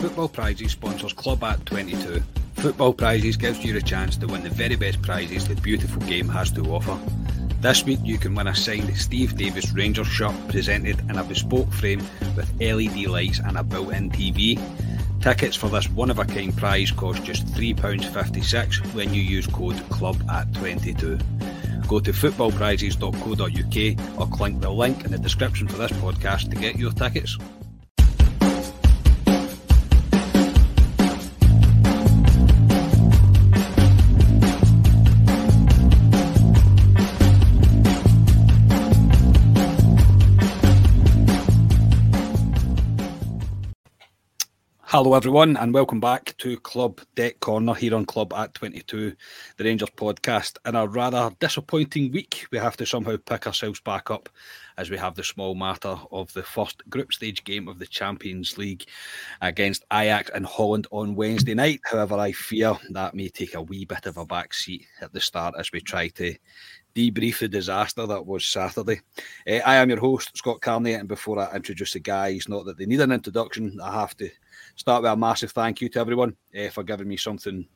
[0.00, 2.22] Football Prizes sponsors Club at 22.
[2.54, 6.26] Football Prizes gives you a chance to win the very best prizes the beautiful game
[6.26, 6.98] has to offer.
[7.60, 11.70] This week you can win a signed Steve Davis Rangers shirt presented in a bespoke
[11.70, 12.02] frame
[12.34, 14.58] with LED lights and a built-in TV.
[15.20, 21.18] Tickets for this one-of-a-kind prize cost just £3.56 when you use code CLUB at 22.
[21.86, 26.78] Go to footballprizes.co.uk or click the link in the description for this podcast to get
[26.78, 27.36] your tickets.
[44.92, 49.14] Hello, everyone, and welcome back to Club Deck Corner here on Club at 22,
[49.56, 50.56] the Rangers podcast.
[50.66, 54.28] In a rather disappointing week, we have to somehow pick ourselves back up
[54.78, 58.58] as we have the small matter of the first group stage game of the Champions
[58.58, 58.84] League
[59.42, 61.78] against Ajax in Holland on Wednesday night.
[61.84, 65.20] However, I fear that may take a wee bit of a back seat at the
[65.20, 66.34] start as we try to
[66.96, 69.00] debrief the disaster that was Saturday.
[69.46, 72.76] Uh, I am your host, Scott Carney, and before I introduce the guys, not that
[72.76, 74.28] they need an introduction, I have to
[74.76, 77.66] start with a massive thank you to everyone uh, for giving me something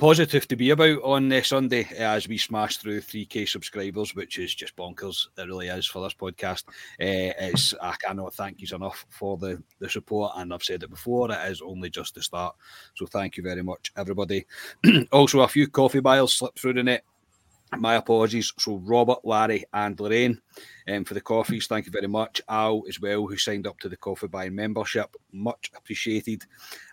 [0.00, 4.38] positive to be about on uh, Sunday uh, as we smash through 3k subscribers, which
[4.38, 5.26] is just bonkers.
[5.36, 6.64] It really is for this podcast.
[6.68, 10.90] Uh, it's I cannot thank you enough for the the support, and I've said it
[10.90, 11.30] before.
[11.30, 12.56] It is only just the start,
[12.94, 14.46] so thank you very much, everybody.
[15.12, 17.04] also, a few coffee buyers slipped through the net.
[17.78, 18.52] My apologies.
[18.58, 20.40] So Robert, Larry, and Lorraine
[20.88, 21.66] um, for the coffees.
[21.66, 22.42] Thank you very much.
[22.48, 25.14] Al as well, who signed up to the coffee buying membership.
[25.32, 26.42] Much appreciated.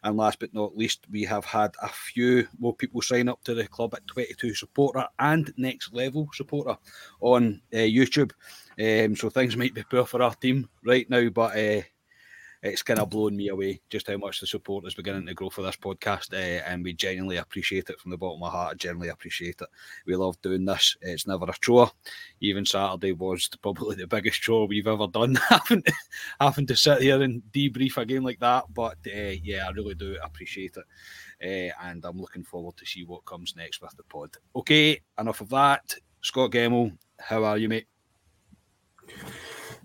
[0.04, 3.56] And last but not least, we have had a few more people sign up to
[3.56, 6.78] the club at 22 supporter and next level supporter
[7.22, 8.32] on uh, YouTube.
[8.80, 11.82] Um, so things might be poor for our team right now, but uh,
[12.62, 15.50] it's kind of blown me away just how much the support is beginning to grow
[15.50, 18.72] for this podcast, uh, and we genuinely appreciate it from the bottom of my heart.
[18.72, 19.68] I genuinely appreciate it.
[20.06, 20.96] We love doing this.
[21.02, 21.92] It's never a chore.
[22.42, 25.94] Even Saturday was probably the biggest chore we've ever done, having to,
[26.40, 28.66] having to sit here and debrief a game like that.
[28.74, 30.86] But uh, yeah, I really do appreciate it.
[31.40, 34.36] Uh, and I'm looking forward to see what comes next with the pod.
[34.56, 35.96] Okay, enough of that.
[36.22, 37.88] Scott Gemmell, how are you, mate?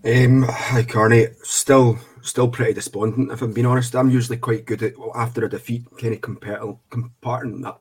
[0.05, 1.27] Um, hi, Carney.
[1.43, 3.31] Still, still pretty despondent.
[3.31, 6.19] If I'm being honest, I'm usually quite good at well, after a defeat, kind of
[6.19, 7.79] compar- comparting that.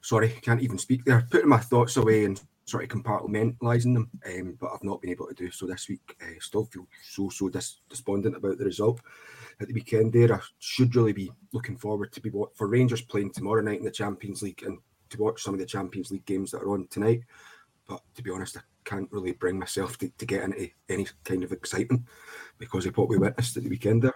[0.00, 1.26] Sorry, can't even speak there.
[1.28, 4.10] Putting my thoughts away and sort of compartmentalising them.
[4.26, 6.16] Um, but I've not been able to do so this week.
[6.22, 9.00] I uh, still feel so so dis- despondent about the result
[9.60, 10.12] at the weekend.
[10.12, 13.80] There, I should really be looking forward to be what for Rangers playing tomorrow night
[13.80, 14.78] in the Champions League and
[15.08, 17.22] to watch some of the Champions League games that are on tonight.
[17.90, 21.42] But to be honest, I can't really bring myself to, to get into any kind
[21.42, 22.02] of excitement
[22.56, 24.14] because of what we witnessed at the weekend there.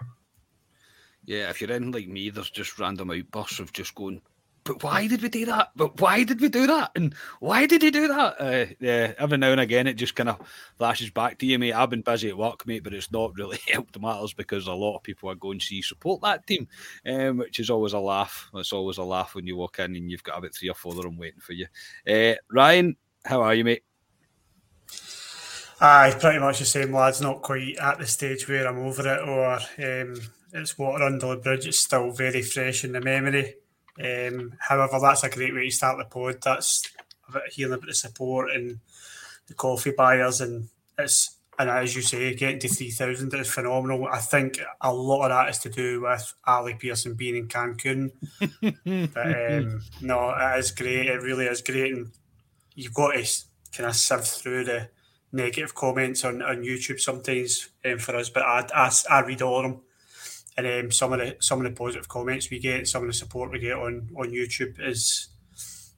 [1.25, 4.21] Yeah, if you're in like me, there's just random outbursts of just going,
[4.63, 5.71] but why did we do that?
[5.75, 6.91] But why did we do that?
[6.95, 8.35] And why did he do that?
[8.39, 10.39] Uh, yeah, every now and again, it just kind of
[10.77, 11.73] flashes back to you, mate.
[11.73, 14.95] I've been busy at work, mate, but it's not really helped matters because a lot
[14.95, 16.67] of people are going to see support that team,
[17.05, 18.49] um, which is always a laugh.
[18.55, 20.93] It's always a laugh when you walk in and you've got about three or four
[20.93, 21.67] of them waiting for you.
[22.09, 22.95] Uh, Ryan,
[23.25, 23.83] how are you, mate?
[25.81, 27.21] Aye, pretty much the same, lads.
[27.21, 30.21] Not quite at the stage where I'm over it or um,
[30.53, 31.67] it's water under the bridge.
[31.67, 33.55] It's still very fresh in the memory.
[34.01, 36.37] Um, however, that's a great way to start the pod.
[36.43, 36.83] That's
[37.27, 38.79] about hearing about the support and
[39.47, 44.07] the coffee buyers, and it's and as you say, getting to three thousand is phenomenal.
[44.07, 48.11] I think a lot of that is to do with Ali Pearson being in Cancun.
[49.13, 51.07] but um, no, it is great.
[51.07, 52.11] It really is great, and
[52.75, 53.27] you've got to
[53.75, 54.89] kind of sift through the
[55.31, 58.29] negative comments on, on YouTube sometimes um, for us.
[58.29, 59.81] But I, I, I read all of them,
[60.57, 63.13] and um, some of the some of the positive comments we get, some of the
[63.13, 65.29] support we get on on YouTube is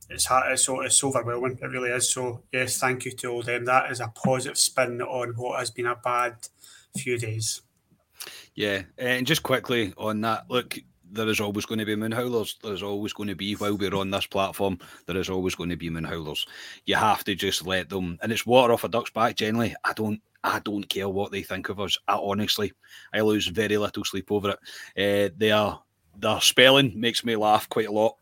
[0.09, 1.59] it's hard, it's so it's overwhelming.
[1.61, 2.11] It really is.
[2.11, 3.65] So yes, thank you to all them.
[3.65, 6.35] That is a positive spin on what has been a bad
[6.97, 7.61] few days.
[8.55, 10.79] Yeah, and just quickly on that, look,
[11.11, 12.57] there is always going to be moon howlers.
[12.63, 14.79] There is always going to be while we're on this platform.
[15.05, 16.45] There is always going to be moon howlers.
[16.85, 19.35] You have to just let them, and it's water off a duck's back.
[19.35, 21.97] Generally, I don't, I don't care what they think of us.
[22.07, 22.73] I honestly,
[23.13, 24.55] I lose very little sleep over
[24.95, 25.41] it.
[25.41, 25.81] Uh, are,
[26.19, 28.17] their spelling makes me laugh quite a lot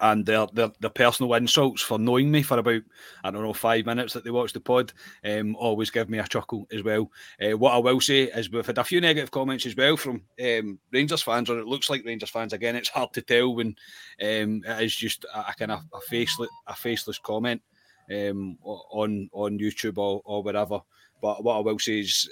[0.00, 2.82] and their, their their personal insults for knowing me for about
[3.24, 4.92] I don't know five minutes that they watch the pod
[5.24, 7.10] um, always give me a chuckle as well.
[7.40, 10.22] Uh, what I will say is we've had a few negative comments as well from
[10.42, 12.52] um, Rangers fans, or it looks like Rangers fans.
[12.52, 13.68] Again, it's hard to tell when
[14.22, 17.62] um, it is just a, a kind of a faceless a faceless comment
[18.10, 20.80] um, on on YouTube or, or whatever.
[21.20, 22.30] But what I will say is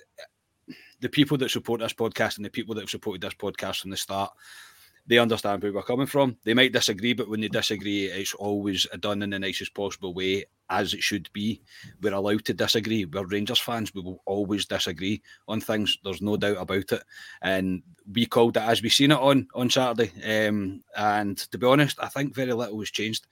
[1.00, 3.90] the people that support this podcast and the people that have supported this podcast from
[3.90, 4.32] the start
[5.06, 6.36] they understand where we're coming from.
[6.44, 10.46] They might disagree, but when they disagree, it's always done in the nicest possible way,
[10.70, 11.60] as it should be.
[12.00, 13.04] We're allowed to disagree.
[13.04, 13.92] We're Rangers fans.
[13.94, 15.98] We will always disagree on things.
[16.02, 17.02] There's no doubt about it.
[17.42, 20.10] And we called it as we seen it on on Saturday.
[20.48, 23.26] Um, and to be honest, I think very little has changed.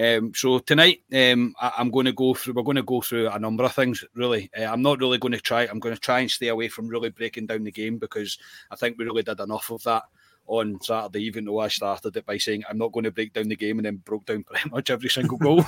[0.00, 2.54] Um, so tonight, um, I, am going to go through.
[2.54, 4.04] We're going to go through a number of things.
[4.14, 5.62] Really, uh, I'm not really going to try.
[5.62, 8.38] I'm going to try and stay away from really breaking down the game because
[8.70, 10.04] I think we really did enough of that
[10.46, 13.48] on Saturday, even though I started it by saying I'm not going to break down
[13.48, 15.64] the game and then broke down pretty much every single goal.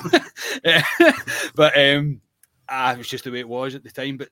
[1.55, 2.21] but um,
[2.67, 4.17] ah, it was just the way it was at the time.
[4.17, 4.29] But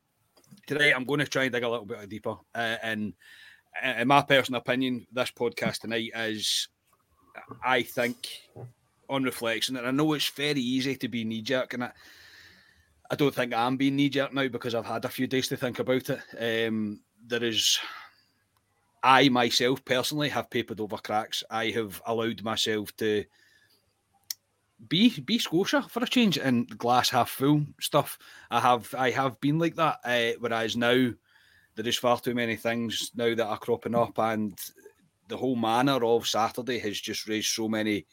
[0.65, 2.35] today I'm going to try and dig a little bit deeper.
[2.53, 3.13] Uh, and
[3.83, 6.67] in my personal opinion, this podcast tonight is,
[7.63, 8.27] I think,
[9.09, 11.91] on reflection, and I know it's very easy to be knee jerk, and I,
[13.09, 15.57] I don't think I'm being knee jerk now because I've had a few days to
[15.57, 16.67] think about it.
[16.67, 17.79] Um, there is
[19.03, 21.43] I myself personally have papered over cracks.
[21.49, 23.25] I have allowed myself to
[24.89, 28.17] be be Scotia for a change and glass half full stuff.
[28.51, 29.99] I have I have been like that.
[30.03, 31.11] Uh, whereas now
[31.75, 34.57] there is far too many things now that are cropping up, and
[35.27, 38.05] the whole manner of Saturday has just raised so many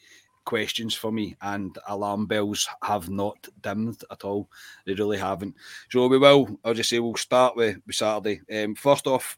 [0.45, 4.49] questions for me, and alarm bells have not dimmed at all.
[4.85, 5.55] They really haven't.
[5.89, 6.59] So we will.
[6.63, 8.41] I'll just say we'll start with, with Saturday.
[8.53, 9.37] Um, first off,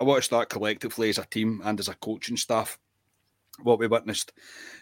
[0.00, 2.78] I to start collectively as a team and as a coaching staff.
[3.64, 4.32] What we witnessed,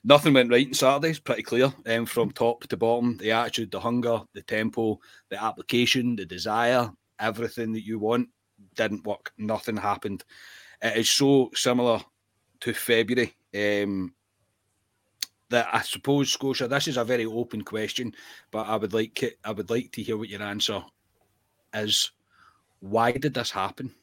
[0.05, 1.09] nothing went right on Saturday.
[1.09, 3.17] It's pretty clear um, from top to bottom.
[3.17, 8.29] The attitude, the hunger, the tempo, the application, the desire, everything that you want
[8.75, 9.33] didn't work.
[9.39, 10.25] Nothing happened.
[10.83, 12.01] It is so similar
[12.61, 13.35] to February.
[13.55, 14.13] Um,
[15.49, 18.13] that I suppose Scotia, this is a very open question,
[18.51, 20.83] but I would like I would like to hear what your answer
[21.73, 22.11] is.
[22.81, 23.95] Why did this happen?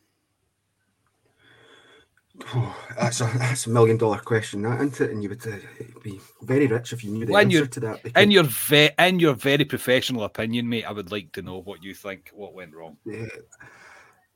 [2.55, 5.11] Oh, that's a that's a million dollar question, that isn't it?
[5.11, 5.57] And you would uh,
[6.01, 8.01] be very rich if you knew the answer to that.
[8.01, 8.23] Because...
[8.23, 11.83] In your ve- in your very professional opinion, mate, I would like to know what
[11.83, 12.31] you think.
[12.33, 12.97] What went wrong?
[13.05, 13.27] Yeah.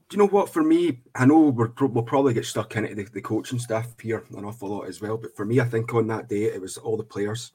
[0.10, 0.54] Do you know what?
[0.54, 4.24] For me, I know we will probably get stuck into the, the coaching staff here
[4.38, 5.18] an awful lot as well.
[5.18, 7.52] But for me, I think on that day it was all the players,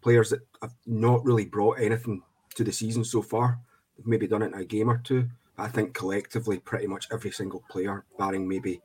[0.00, 2.22] players that have not really brought anything
[2.54, 3.58] to the season so far.
[3.96, 5.28] They've maybe done it in a game or two.
[5.58, 8.80] I think collectively, pretty much every single player, barring maybe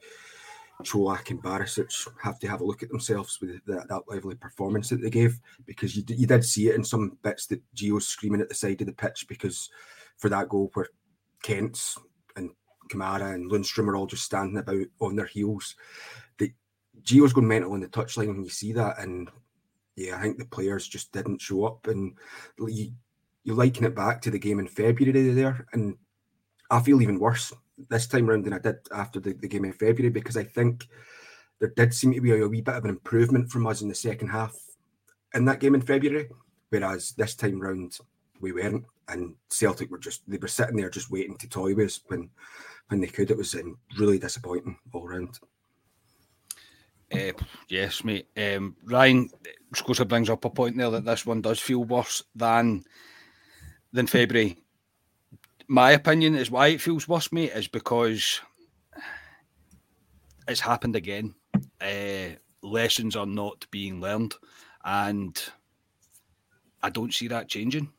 [0.83, 1.91] Čolak and Barisic
[2.21, 5.95] have to have a look at themselves with that, that performance that they gave because
[5.95, 8.87] you, you did see it in some bits that Gio's screaming at the side of
[8.87, 9.69] the pitch because
[10.17, 10.87] for that goal where
[11.41, 11.97] Kent's
[12.35, 12.51] and
[12.89, 15.75] Kamara and Lundstram are all just standing about on their heels.
[16.37, 16.53] The
[17.01, 19.29] Gio's going mental on the touchline when you see that, and
[19.95, 22.15] yeah, I think the players just didn't show up, and
[22.59, 22.91] you
[23.43, 25.95] you liken it back to the game in February there, and
[26.69, 27.53] I feel even worse
[27.89, 30.87] this time around than I did after the, the game in February because I think
[31.59, 33.95] there did seem to be a, wee bit of an improvement from us in the
[33.95, 34.55] second half
[35.33, 36.29] in that game in February,
[36.69, 37.97] whereas this time round
[38.39, 41.87] we weren't, and Celtic were just they were sitting there just waiting to toy with
[41.87, 42.29] us when
[42.89, 43.31] when they could.
[43.31, 45.39] It was um, really disappointing all round.
[47.11, 47.31] Uh,
[47.69, 48.27] yes, mate.
[48.35, 49.29] Um, Ryan
[49.73, 52.83] Scotia brings up a point there that this one does feel worse than
[53.93, 54.57] than February
[55.67, 58.41] my opinion is why it feels worse, mate, is because
[60.47, 61.35] it's happened again.
[61.81, 64.35] Uh, lessons are not being learned,
[64.83, 65.41] and
[66.81, 67.89] I don't see that changing.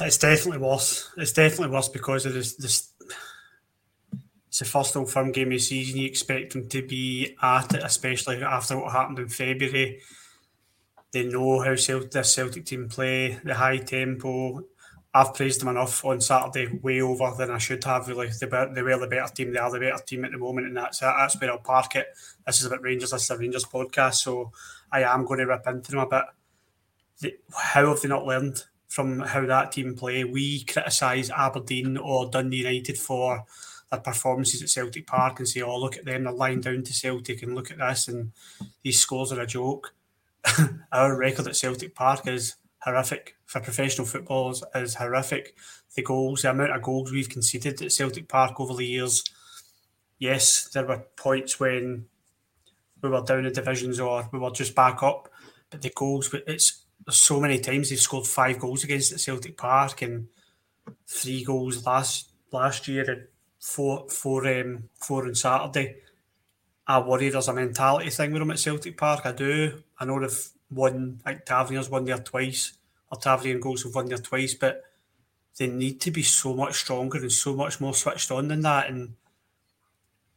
[0.00, 1.10] It's definitely worse.
[1.16, 2.54] It's definitely worse because of this.
[2.56, 2.88] this
[4.48, 5.98] it's the first Old Firm game of the season.
[5.98, 10.00] You expect them to be at it, especially after what happened in February.
[11.12, 14.64] They know how Celtic, this Celtic team play, the high tempo.
[15.14, 18.08] I've praised them enough on Saturday, way over than I should have.
[18.08, 19.52] Really, they were, they were the better team.
[19.52, 22.06] They are the better team at the moment, and that's that's where I'll park it.
[22.46, 23.10] This is about Rangers.
[23.10, 24.52] This is a Rangers podcast, so
[24.90, 26.06] I am going to rip into them a
[27.20, 27.40] bit.
[27.54, 30.24] How have they not learned from how that team play?
[30.24, 33.44] We criticise Aberdeen or Dundee United for
[33.90, 36.24] their performances at Celtic Park and say, "Oh, look at them!
[36.24, 38.32] They're lying down to Celtic, and look at this, and
[38.82, 39.92] these scores are a joke."
[40.92, 44.62] our record at Celtic Park is horrific for professional footballers.
[44.74, 45.56] Is horrific.
[45.94, 49.24] The goals, the amount of goals we've conceded at Celtic Park over the years.
[50.18, 52.06] Yes, there were points when
[53.02, 55.28] we were down in divisions or we were just back up,
[55.70, 60.02] but the goals, it's so many times they've scored five goals against at Celtic Park
[60.02, 60.28] and
[61.06, 63.26] three goals last last year and
[63.60, 65.96] four four um, four on Saturday.
[66.86, 69.24] I worry there's a mentality thing with them at Celtic Park.
[69.24, 69.82] I do.
[69.98, 72.72] I know they've won, like Tavernier's won there twice,
[73.10, 74.82] or Tavernier and goals have won there twice, but
[75.58, 78.88] they need to be so much stronger and so much more switched on than that.
[78.88, 79.14] And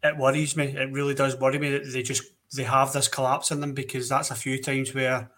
[0.03, 0.65] it worries me.
[0.65, 2.23] It really does worry me that they just
[2.55, 5.29] they have this collapse in them because that's a few times where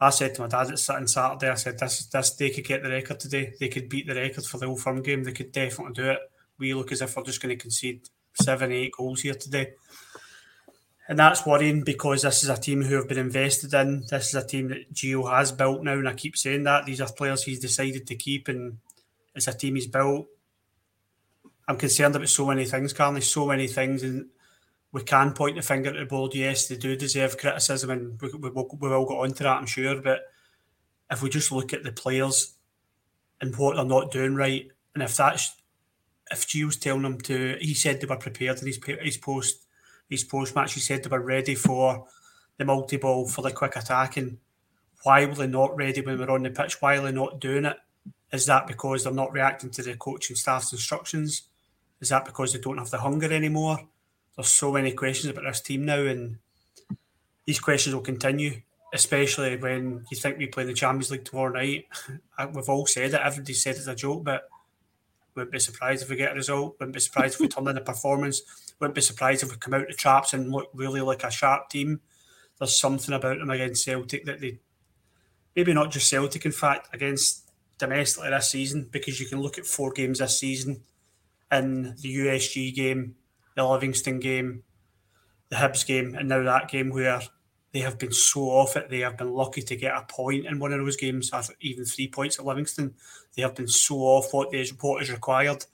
[0.00, 2.82] I said to my dad it's on Saturday, I said this this they could get
[2.82, 3.52] the record today.
[3.60, 5.24] They could beat the record for the Old Firm game.
[5.24, 6.18] They could definitely do it.
[6.58, 9.74] We look as if we're just going to concede seven, eight goals here today.
[11.12, 14.06] And that's worrying because this is a team who have been invested in.
[14.08, 16.86] This is a team that Gio has built now, and I keep saying that.
[16.86, 18.78] These are players he's decided to keep, and
[19.34, 20.26] it's a team he's built.
[21.68, 24.30] I'm concerned about so many things, Carney, so many things, and
[24.90, 26.34] we can point the finger at the board.
[26.34, 29.66] Yes, they do deserve criticism, and we, we, will, we will get onto that, I'm
[29.66, 30.00] sure.
[30.00, 30.20] But
[31.10, 32.54] if we just look at the players
[33.42, 35.60] and what they're not doing right, and if that's
[36.30, 39.66] if Gio's telling them to, he said they were prepared in his, his post
[40.08, 42.06] his post match, he said they were ready for
[42.58, 44.38] the multi ball for the quick attacking.
[45.02, 46.80] Why were they not ready when we are on the pitch?
[46.80, 47.76] Why are they not doing it?
[48.32, 51.42] Is that because they're not reacting to the coaching staff's instructions?
[52.00, 53.78] Is that because they don't have the hunger anymore?
[54.36, 56.38] There's so many questions about this team now, and
[57.44, 58.62] these questions will continue,
[58.94, 61.86] especially when you think we play in the Champions League tomorrow night.
[62.54, 64.48] We've all said it, everybody said it's a joke, but
[65.34, 66.76] wouldn't be surprised if we get a result.
[66.78, 68.42] Wouldn't be surprised if we turn in a performance.
[68.78, 71.68] Wouldn't be surprised if we come out the traps and look really like a sharp
[71.70, 72.00] team.
[72.58, 74.58] There's something about them against Celtic that they
[75.56, 79.66] maybe not just Celtic, in fact, against domestically this season, because you can look at
[79.66, 80.82] four games this season
[81.50, 83.16] in the USG game,
[83.56, 84.62] the Livingston game,
[85.48, 87.20] the Hibs game, and now that game where
[87.72, 88.90] they have been so off it.
[88.90, 92.08] They have been lucky to get a point in one of those games, even three
[92.08, 92.94] points at Livingston.
[93.34, 95.64] They have been so off what is what is required.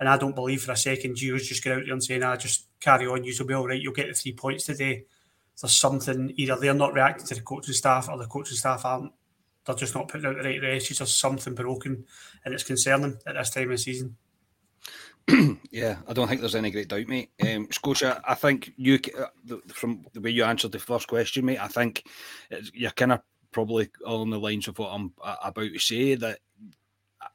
[0.00, 2.32] And I don't believe for a second Gio's just get out there and saying, "I
[2.32, 3.80] ah, just carry on, you'll be all right.
[3.80, 5.04] You'll get the three points today."
[5.60, 9.12] There's something either they're not reacting to the coaching staff, or the coaching staff aren't.
[9.64, 10.98] They're just not putting out the right messages.
[10.98, 12.04] There's something broken,
[12.44, 14.16] and it's concerning at this time of the season.
[15.70, 17.30] yeah, I don't think there's any great doubt, mate.
[17.42, 21.62] Um, Scotia, I think you, uh, from the way you answered the first question, mate,
[21.62, 22.04] I think
[22.72, 23.20] you're kind of
[23.52, 26.14] probably along the lines of what I'm uh, about to say.
[26.14, 26.38] That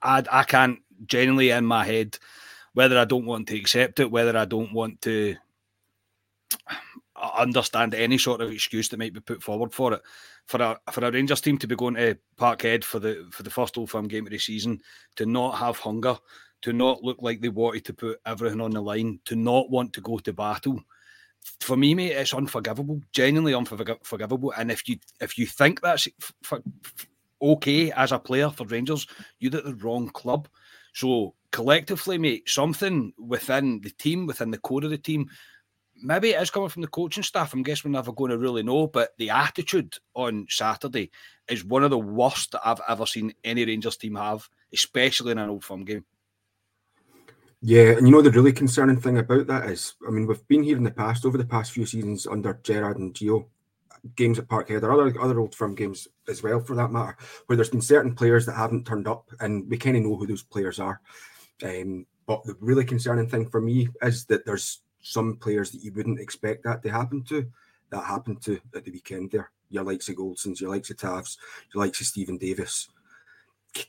[0.02, 2.18] I, I can't genuinely in my head,
[2.74, 5.36] whether I don't want to accept it, whether I don't want to
[7.16, 10.02] understand any sort of excuse that might be put forward for it.
[10.46, 13.50] For a for a Rangers team to be going to Parkhead for the for the
[13.50, 14.82] first Old Firm game of the season,
[15.16, 16.18] to not have hunger,
[16.64, 19.94] to not look like they wanted to put everything on the line, to not want
[19.94, 20.82] to go to battle.
[21.62, 24.54] For me, mate, it's unforgivable, genuinely unforgivable.
[24.58, 26.10] And if you if you think that's
[27.44, 29.08] okay as a player for Rangers,
[29.40, 30.48] you're at the wrong club.
[30.94, 35.30] So collectively, mate, something within the team, within the core of the team,
[36.02, 37.54] maybe it is coming from the coaching staff.
[37.54, 41.12] I'm guessing we're never going to really know, but the attitude on Saturday
[41.48, 45.38] is one of the worst that I've ever seen any Rangers team have, especially in
[45.38, 46.06] an old firm game.
[47.66, 50.64] Yeah, and you know the really concerning thing about that is, I mean, we've been
[50.64, 53.46] here in the past over the past few seasons under Gerrard and Gio,
[54.16, 57.56] games at Parkhead or other other old firm games as well, for that matter, where
[57.56, 60.44] there's been certain players that haven't turned up, and we kind of know who those
[60.44, 61.02] players are.
[61.64, 65.92] Um, but the really concerning thing for me is that there's some players that you
[65.94, 67.46] wouldn't expect that to happen to,
[67.90, 69.32] that happened to at the weekend.
[69.32, 71.38] There, your likes of Goldsons, your likes of Tavs,
[71.74, 72.90] your likes of Steven Davis.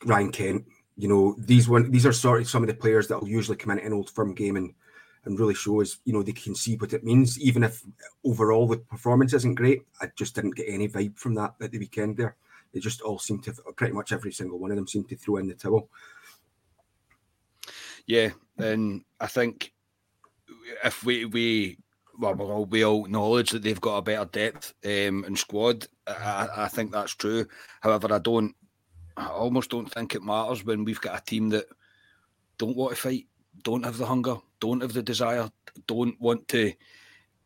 [0.04, 0.64] Ryan Kent.
[0.96, 3.56] You know, these one these are sort of some of the players that will usually
[3.56, 4.72] come in an old firm game and
[5.24, 7.82] and really show us, you know, they can see what it means, even if
[8.24, 9.82] overall the performance isn't great.
[10.00, 12.36] I just didn't get any vibe from that at the weekend there.
[12.72, 15.36] They just all seemed to pretty much every single one of them seemed to throw
[15.36, 15.88] in the towel.
[18.06, 19.72] Yeah, and I think
[20.84, 21.78] if we we
[22.18, 25.86] well, we all, we all acknowledge that they've got a better depth um, and squad.
[26.06, 27.46] I, I think that's true.
[27.80, 28.54] However, I don't.
[29.16, 31.66] I almost don't think it matters when we've got a team that
[32.58, 33.26] don't want to fight,
[33.62, 35.50] don't have the hunger, don't have the desire,
[35.86, 36.72] don't want to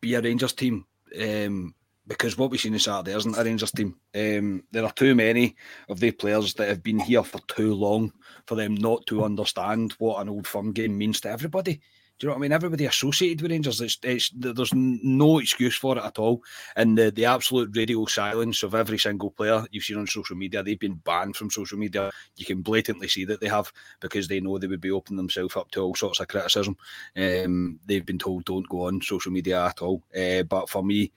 [0.01, 0.85] be a Rangers team.
[1.19, 1.73] Um,
[2.09, 3.95] because what we've seen on Saturday isn't a Rangers team.
[4.15, 5.55] Um, there are too many
[5.87, 8.11] of the players that have been here for too long
[8.47, 11.79] for them not to understand what an old firm game means to everybody.
[12.19, 12.51] Do you know what I mean?
[12.51, 16.43] Everybody associated with Rangers, it's, it's, there's no excuse for it at all.
[16.75, 20.61] And the, the absolute radio silence of every single player you've seen on social media,
[20.61, 22.11] they've been banned from social media.
[22.35, 23.71] You can blatantly see that they have
[24.01, 26.75] because they know they would be opening themselves up to all sorts of criticism.
[27.15, 30.03] Um, they've been told don't go on social media at all.
[30.13, 31.13] Uh, but for me,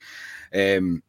[0.54, 1.02] um,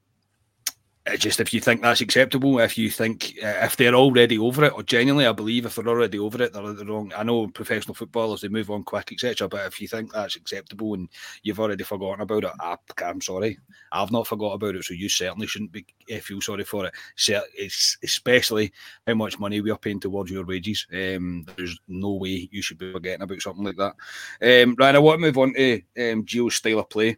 [1.18, 4.74] just if you think that's acceptable, if you think uh, if they're already over it,
[4.74, 7.12] or genuinely, I believe if they're already over it, they're, they're wrong.
[7.16, 9.50] I know professional footballers they move on quick, etc.
[9.50, 11.10] But if you think that's acceptable and
[11.42, 13.60] you've already forgotten about it, I, I'm sorry,
[13.92, 16.94] I've not forgot about it, so you certainly shouldn't be uh, feel sorry for it.
[17.16, 18.72] So It's especially
[19.06, 20.88] how much money we are paying towards your wages.
[20.94, 24.64] Um, there's no way you should be forgetting about something like that.
[24.64, 27.18] Um, Ryan, I want to move on to um, Gio's style of play.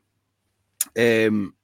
[0.98, 1.55] Um,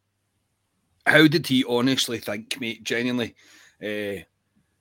[1.05, 3.35] how did he honestly think, mate, genuinely,
[3.81, 4.23] uh,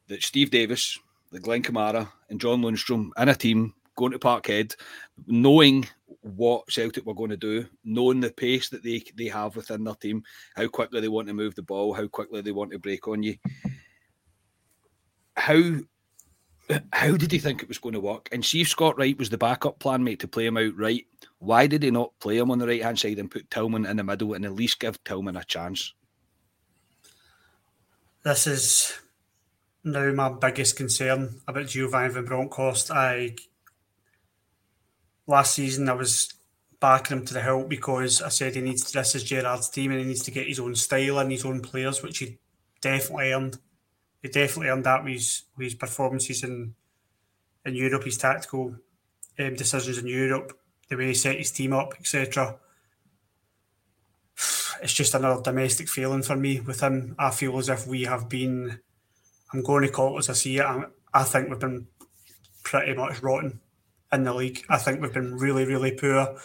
[0.09, 0.99] that Steve Davis,
[1.33, 4.75] the Glenn Kamara, and John Lundstram in a team going to Parkhead,
[5.27, 5.87] knowing
[6.23, 9.95] what Celtic were going to do, knowing the pace that they they have within their
[9.95, 10.23] team,
[10.55, 13.23] how quickly they want to move the ball, how quickly they want to break on
[13.23, 13.37] you.
[15.37, 15.81] How
[16.93, 18.29] how did he think it was going to work?
[18.33, 21.05] And see if Scott Wright was the backup plan, mate, to play him out right.
[21.39, 23.97] Why did he not play him on the right hand side and put Tillman in
[23.97, 25.95] the middle and at least give Tillman a chance?
[28.23, 28.99] This is
[29.83, 32.91] now my biggest concern about Giovanni Van Bronckhorst.
[32.91, 33.37] I
[35.27, 36.35] last season I was
[36.81, 39.91] backing him to the hilt because I said he needs to, this is Gerrard's team
[39.91, 42.39] and he needs to get his own style and his own players, which he
[42.81, 43.59] definitely earned.
[44.23, 46.75] He definitely earned that with his, with his performances in
[47.67, 48.75] in Europe, his tactical
[49.39, 52.59] um, decisions in Europe, the way he set his team up, etc
[54.83, 57.15] it's just another domestic feeling for me with him.
[57.19, 58.81] I feel as if we have been,
[59.53, 61.87] I'm going to call it as I see it, I, I think we've been
[62.63, 63.61] pretty much rotten
[64.13, 64.65] in the league.
[64.69, 66.37] I think we've been really, really poor,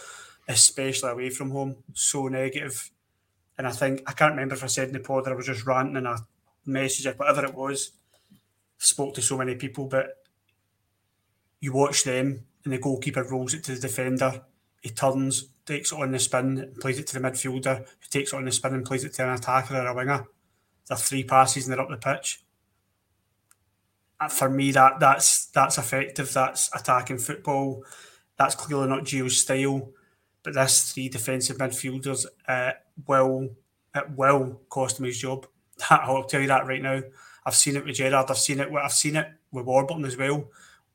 [0.48, 2.90] especially away from home, so negative.
[3.58, 5.46] And I think, I can't remember if I said in the pod that I was
[5.46, 6.18] just ranting in a
[6.66, 7.92] message or whatever it was.
[8.78, 10.08] Spoke to so many people, but
[11.60, 14.42] you watch them and the goalkeeper rolls it to the defender.
[14.82, 18.36] He turns, takes it on the spin plays it to the midfielder, who takes it
[18.36, 20.26] on the spin and plays it to an attacker or a winger.
[20.88, 22.42] They're three passes and they're up the pitch.
[24.30, 26.32] For me, that that's that's effective.
[26.32, 27.84] That's attacking football.
[28.38, 29.90] That's clearly not Gio's style.
[30.42, 32.72] But this three defensive midfielders uh,
[33.06, 33.50] will
[33.94, 35.46] it will cost him his job.
[35.90, 37.02] I'll tell you that right now.
[37.44, 38.30] I've seen it with Gerrard.
[38.30, 38.72] I've seen it.
[38.72, 40.48] I've seen it with Warburton as well.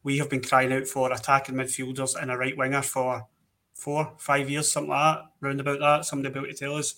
[0.03, 3.27] We have been crying out for attacking midfielders and a right winger for
[3.81, 6.05] four, five years, something like that, round about that.
[6.05, 6.95] Somebody about to tell us.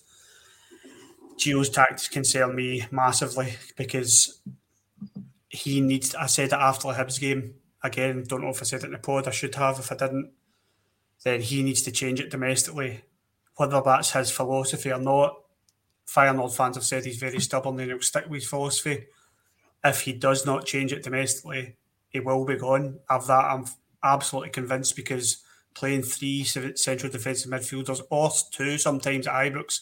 [1.38, 4.42] Gio's tactics concern me massively because
[5.48, 6.14] he needs.
[6.14, 7.54] I said it after the Hibs game.
[7.82, 9.26] Again, don't know if I said it in the pod.
[9.26, 9.78] I should have.
[9.78, 10.30] If I didn't,
[11.22, 13.02] then he needs to change it domestically.
[13.56, 15.40] Whether that's his philosophy or not,
[16.06, 19.06] Feyenoord fans have said he's very stubborn and he'll stick with his philosophy.
[19.82, 21.76] If he does not change it domestically,
[22.08, 22.98] he will be gone.
[23.08, 23.64] Of that, I'm
[24.02, 25.43] absolutely convinced because
[25.74, 29.80] playing three central defensive midfielders or two sometimes at Ibrox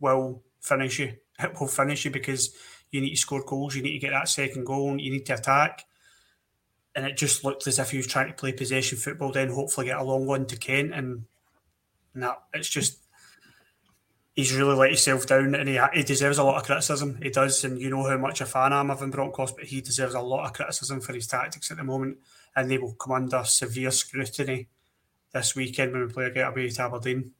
[0.00, 1.14] will finish you.
[1.38, 2.54] It will finish you because
[2.90, 5.34] you need to score goals, you need to get that second goal, you need to
[5.34, 5.84] attack.
[6.94, 9.86] And it just looked as if he was trying to play possession football, then hopefully
[9.86, 10.92] get a long one to Kent.
[10.92, 11.24] And
[12.14, 12.98] no, it's just
[14.34, 17.18] he's really let himself down and he, he deserves a lot of criticism.
[17.22, 19.64] He does, and you know how much a fan I am of him, Broncos, but
[19.64, 22.18] he deserves a lot of criticism for his tactics at the moment,
[22.54, 24.68] and they will come under severe scrutiny
[25.32, 27.32] this weekend when we play away to Aberdeen.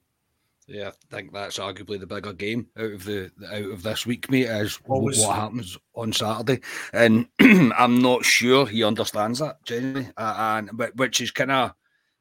[0.69, 4.31] Yeah, I think that's arguably the bigger game out of the out of this week,
[4.31, 4.47] mate.
[4.47, 5.19] Is Always.
[5.19, 6.61] what happens on Saturday,
[6.93, 11.73] and I'm not sure he understands that genuinely, uh, and which is kind of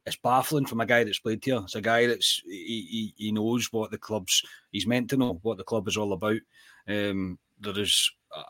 [0.08, 1.62] it's baffling from a guy that's played here.
[1.64, 5.40] It's a guy that's he, he, he knows what the club's he's meant to know
[5.44, 6.40] what the club is all about.
[6.88, 8.44] Um, there is uh,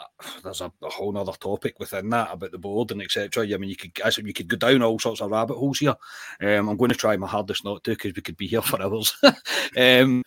[0.43, 3.43] there's a, a, whole other topic within that about the board and etc.
[3.43, 5.95] I mean, you could I you could go down all sorts of rabbit holes here.
[6.41, 8.81] Um, I'm going to try my hardest not to because we could be here for
[8.81, 9.15] hours.
[9.77, 10.23] um,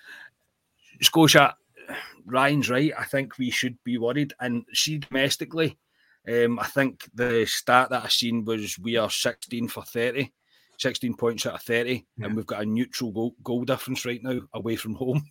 [1.01, 1.57] Scotia,
[2.27, 2.93] Ryan's right.
[2.99, 5.79] I think we should be worried, and see domestically.
[6.27, 10.33] Um, I think the stat that I seen was we are 16 for 30.
[10.79, 12.27] 16 points out of 30 yeah.
[12.27, 15.25] and we've got a neutral goal, goal difference right now away from home.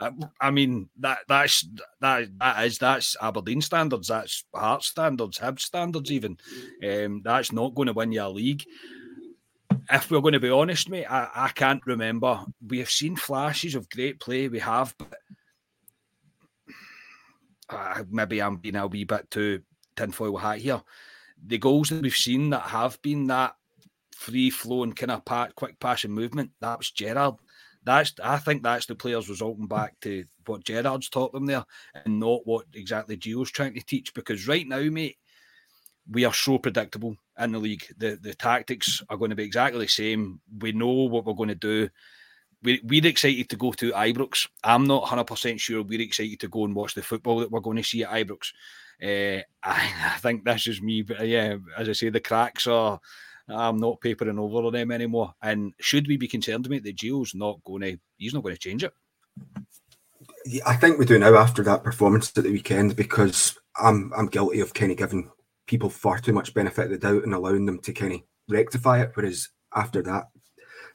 [0.40, 1.66] I mean that that's
[2.00, 6.38] that that is that's aberdeen standards that's heart standards Hibs standards even.
[6.86, 8.64] Um, that's not going to win you a league.
[9.90, 12.44] If we're going to be honest mate I, I can't remember.
[12.66, 15.14] We have seen flashes of great play we have but
[17.70, 19.62] uh, maybe i'm being a wee bit too
[19.96, 20.82] tinfoil hat here.
[21.46, 23.54] The goals that we've seen that have been that
[24.24, 26.50] free flowing kind of pat, quick passing movement.
[26.60, 27.34] That was Gerrard.
[27.84, 32.18] That's I think that's the players resulting back to what Gerrard's taught them there, and
[32.18, 34.14] not what exactly Gio's trying to teach.
[34.14, 35.18] Because right now, mate,
[36.10, 37.84] we are so predictable in the league.
[37.98, 40.40] The the tactics are going to be exactly the same.
[40.58, 41.90] We know what we're going to do.
[42.62, 44.48] We, we're excited to go to Ibrox.
[44.62, 47.76] I'm not 100% sure we're excited to go and watch the football that we're going
[47.76, 48.54] to see at Ibrox.
[49.02, 52.98] Uh, I, I think this is me, but yeah, as I say, the cracks are
[53.48, 55.34] I'm not papering over on them anymore.
[55.42, 58.60] And should we be concerned, mate, that Gio's not going to, he's not going to
[58.60, 58.92] change it?
[60.64, 64.60] I think we do now after that performance at the weekend because I'm I'm guilty
[64.60, 65.30] of kind of giving
[65.66, 69.00] people far too much benefit of the doubt and allowing them to kind of rectify
[69.00, 69.12] it.
[69.14, 70.28] Whereas after that,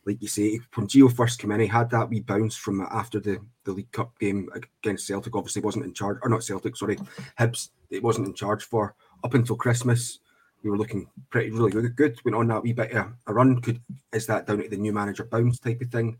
[0.05, 3.19] like you say, when Gio first came in, he had that wee bounce from after
[3.19, 4.49] the, the League Cup game
[4.83, 5.35] against Celtic.
[5.35, 6.97] Obviously, wasn't in charge, or not Celtic, sorry,
[7.39, 7.69] Hibs.
[7.89, 10.19] It wasn't in charge for up until Christmas
[10.63, 11.95] we were looking pretty really good.
[11.95, 13.61] Good went on that wee bit of a run.
[13.61, 13.81] Could
[14.13, 16.17] is that down to the new manager bounce type of thing?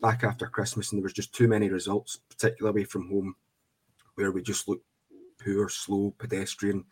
[0.00, 3.34] Back after Christmas, and there was just too many results, particularly away from home,
[4.16, 4.84] where we just looked
[5.42, 6.84] poor, slow, pedestrian,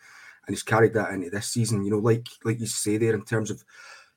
[0.47, 1.85] and he's carried that into this season.
[1.85, 3.63] You know, like like you say there in terms of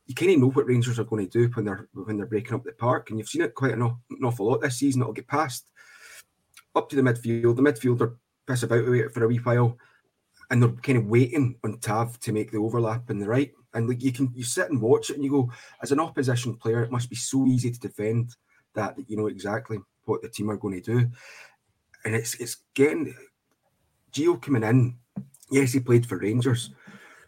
[0.05, 2.53] you kind of know what Rangers are going to do when they're when they're breaking
[2.53, 5.01] up the park, and you've seen it quite an, an awful lot this season.
[5.01, 5.71] It'll get past
[6.75, 7.55] up to the midfield.
[7.55, 9.77] The midfielder piss about it for a wee while
[10.49, 13.51] and they're kind of waiting on Tav to make the overlap in the right.
[13.73, 16.55] And like you can you sit and watch it and you go, as an opposition
[16.55, 18.35] player, it must be so easy to defend
[18.73, 21.09] that, that you know exactly what the team are going to do.
[22.05, 23.13] And it's it's getting
[24.11, 24.97] Gio coming in.
[25.51, 26.71] Yes, he played for Rangers,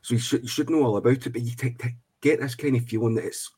[0.01, 1.34] so you should you should know all about it.
[1.34, 3.51] But you t- t- get this kind of feeling that it's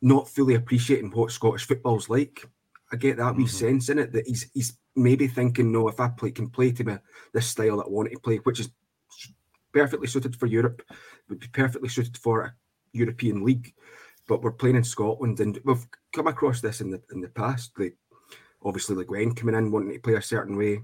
[0.00, 2.44] not fully appreciating what Scottish football's like.
[2.92, 3.42] I get that mm-hmm.
[3.42, 6.72] wee sense in it that he's he's maybe thinking, no, if I play can play
[6.72, 6.96] to me
[7.32, 8.70] this style that I want to play, which is
[9.72, 10.82] perfectly suited for Europe,
[11.28, 12.54] would be perfectly suited for a
[12.92, 13.72] European league.
[14.28, 17.72] But we're playing in Scotland, and we've come across this in the in the past.
[18.64, 20.82] Obviously, Le Guen coming in wanting to play a certain way,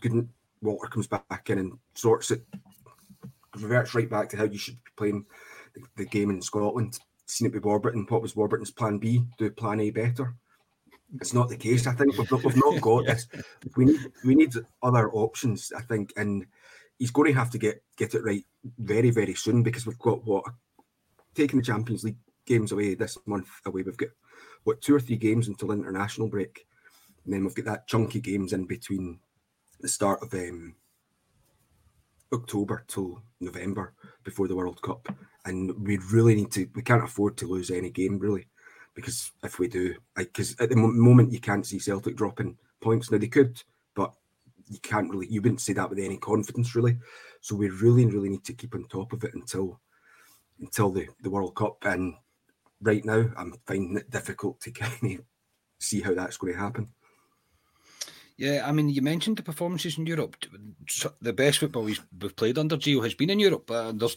[0.00, 0.28] couldn't.
[0.62, 2.44] Walter comes back in and sorts it,
[3.56, 5.24] reverts right back to how you should be playing
[5.74, 6.98] the, the game in Scotland.
[7.26, 8.06] Seen it with Warburton.
[8.08, 9.24] What was Warburton's plan B?
[9.38, 10.34] Do plan A better?
[11.16, 11.86] It's not the case.
[11.86, 13.26] I think we've not, we've not got this.
[13.76, 15.72] We need we need other options.
[15.76, 16.46] I think, and
[16.98, 18.44] he's going to have to get get it right
[18.78, 20.44] very very soon because we've got what
[21.34, 23.82] taking the Champions League games away this month away.
[23.82, 24.10] We've got
[24.64, 26.66] what two or three games until international break,
[27.24, 29.18] and then we've got that chunky games in between
[29.80, 30.74] the start of um,
[32.32, 35.08] October till November before the World Cup,
[35.44, 36.68] and we really need to.
[36.74, 38.46] We can't afford to lose any game really
[38.94, 43.10] because if we do, because at the moment you can't see Celtic dropping points.
[43.10, 43.62] Now they could,
[43.94, 44.12] but
[44.68, 45.28] you can't really.
[45.28, 46.98] You wouldn't say that with any confidence, really.
[47.40, 49.80] So we really, really need to keep on top of it until
[50.60, 51.84] until the the World Cup.
[51.84, 52.14] And
[52.80, 55.24] right now, I'm finding it difficult to kind of
[55.78, 56.88] see how that's going to happen.
[58.40, 60.34] Yeah, I mean, you mentioned the performances in Europe.
[61.20, 62.02] The best football we've,
[62.36, 63.66] played under Gio has been in Europe.
[63.66, 64.16] there's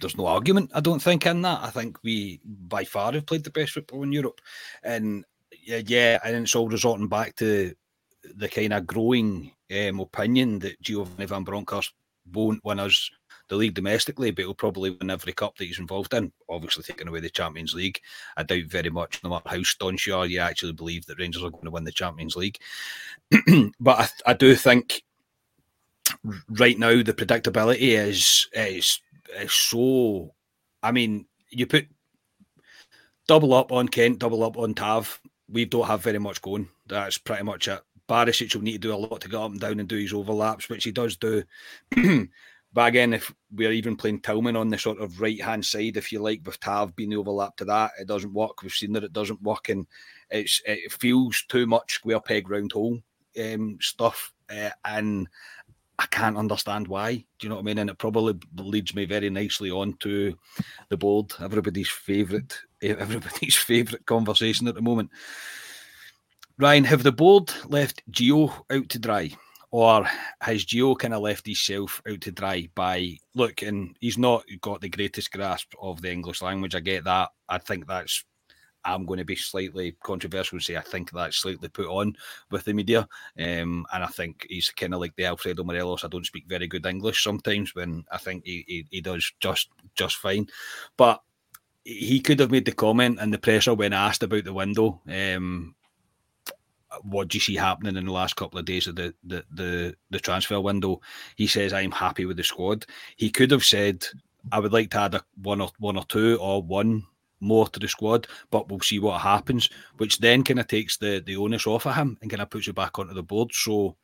[0.00, 1.60] there's no argument, I don't think, in that.
[1.60, 4.40] I think we by far have played the best football in Europe,
[4.84, 5.24] and
[5.60, 7.74] yeah, yeah, and it's all resorting back to
[8.36, 11.94] the kind of growing um, opinion that Giovanni Van Bronckhorst
[12.32, 13.10] won't win us
[13.48, 16.32] the league domestically, but he'll probably win every cup that he's involved in.
[16.48, 18.00] Obviously, taking away the Champions League,
[18.36, 21.42] I doubt very much, no matter how staunch you are, you actually believe that Rangers
[21.42, 22.58] are going to win the Champions League.
[23.80, 25.02] but I, I, do think
[26.48, 29.00] right now the predictability is is
[29.38, 30.34] is so.
[30.82, 31.86] I mean, you put
[33.26, 35.20] double up on Kent, double up on Tav.
[35.48, 36.68] We don't have very much going.
[36.86, 37.80] That's pretty much it.
[38.08, 40.12] Barisic will need to do a lot to get up and down and do his
[40.12, 41.42] overlaps, which he does do.
[42.74, 46.10] But again, if we're even playing Tillman on the sort of right hand side, if
[46.10, 48.62] you like, with Tav being the overlap to that, it doesn't work.
[48.62, 49.86] We've seen that it doesn't work, and
[50.28, 52.98] it's it feels too much square peg round hole
[53.40, 55.28] um, stuff, uh, and
[56.00, 57.14] I can't understand why.
[57.14, 57.78] Do you know what I mean?
[57.78, 60.36] And it probably leads me very nicely on to
[60.88, 65.10] the board, everybody's favourite, everybody's favourite conversation at the moment.
[66.58, 69.30] Ryan, have the board left Gio out to dry?
[69.74, 70.08] Or
[70.40, 74.80] has Gio kind of left himself out to dry by look, and he's not got
[74.80, 76.76] the greatest grasp of the English language.
[76.76, 77.30] I get that.
[77.48, 78.24] I think that's
[78.84, 82.14] I'm going to be slightly controversial and say I think that's slightly put on
[82.52, 83.08] with the media.
[83.36, 86.04] Um, and I think he's kind of like the Alfredo Morelos.
[86.04, 89.70] I don't speak very good English sometimes when I think he, he, he does just
[89.96, 90.46] just fine.
[90.96, 91.20] But
[91.82, 95.00] he could have made the comment and the pressure when asked about the window.
[95.08, 95.74] Um,
[97.02, 99.96] what do you see happening in the last couple of days of the, the the
[100.10, 101.00] the transfer window?
[101.36, 102.86] He says I'm happy with the squad.
[103.16, 104.04] He could have said
[104.52, 107.04] I would like to add a one or one or two or one
[107.40, 109.68] more to the squad, but we'll see what happens.
[109.98, 112.68] Which then kind of takes the the onus off of him and kind of puts
[112.68, 113.52] it back onto the board.
[113.52, 113.96] So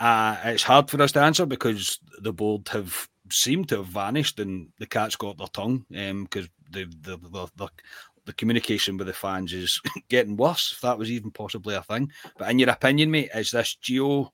[0.00, 4.40] uh, it's hard for us to answer because the board have seemed to have vanished
[4.40, 7.68] and the cat's got their tongue because um, the, the, the, the
[8.24, 12.10] the communication with the fans is getting worse, if that was even possibly a thing.
[12.38, 14.30] But in your opinion, mate, is this Gio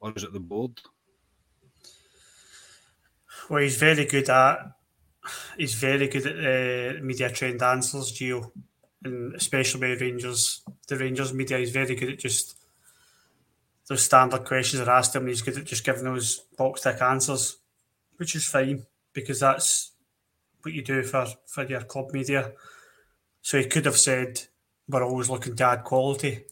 [0.00, 0.80] or is it the board?
[3.48, 4.58] Well, he's very good at
[5.56, 8.50] he's very good at uh, media trained answers, Gio,
[9.02, 10.62] and especially with Rangers.
[10.88, 12.58] The Rangers media is very good at just
[13.88, 17.02] those standard questions are asked him, and he's good at just giving those box tick
[17.02, 17.58] answers,
[18.16, 19.92] which is fine because that's
[20.62, 22.52] what you do for for your club media.
[23.44, 24.40] So he could have said,
[24.88, 26.46] We're always looking to add quality.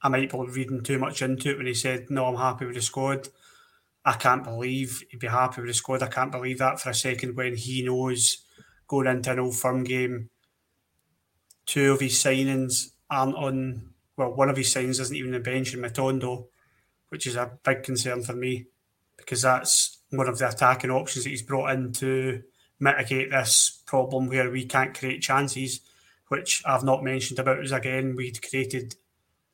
[0.00, 2.76] I might be reading too much into it when he said, No, I'm happy with
[2.76, 3.28] the squad.
[4.04, 6.04] I can't believe he'd be happy with the squad.
[6.04, 8.44] I can't believe that for a second when he knows
[8.86, 10.30] going into an old firm game,
[11.66, 13.90] two of his signings aren't on.
[14.16, 16.46] Well, one of his signings isn't even on the bench in Matondo,
[17.08, 18.66] which is a big concern for me
[19.16, 22.44] because that's one of the attacking options that he's brought in to
[22.80, 25.80] mitigate this problem where we can't create chances
[26.28, 28.14] which I've not mentioned about us again.
[28.14, 28.94] We'd created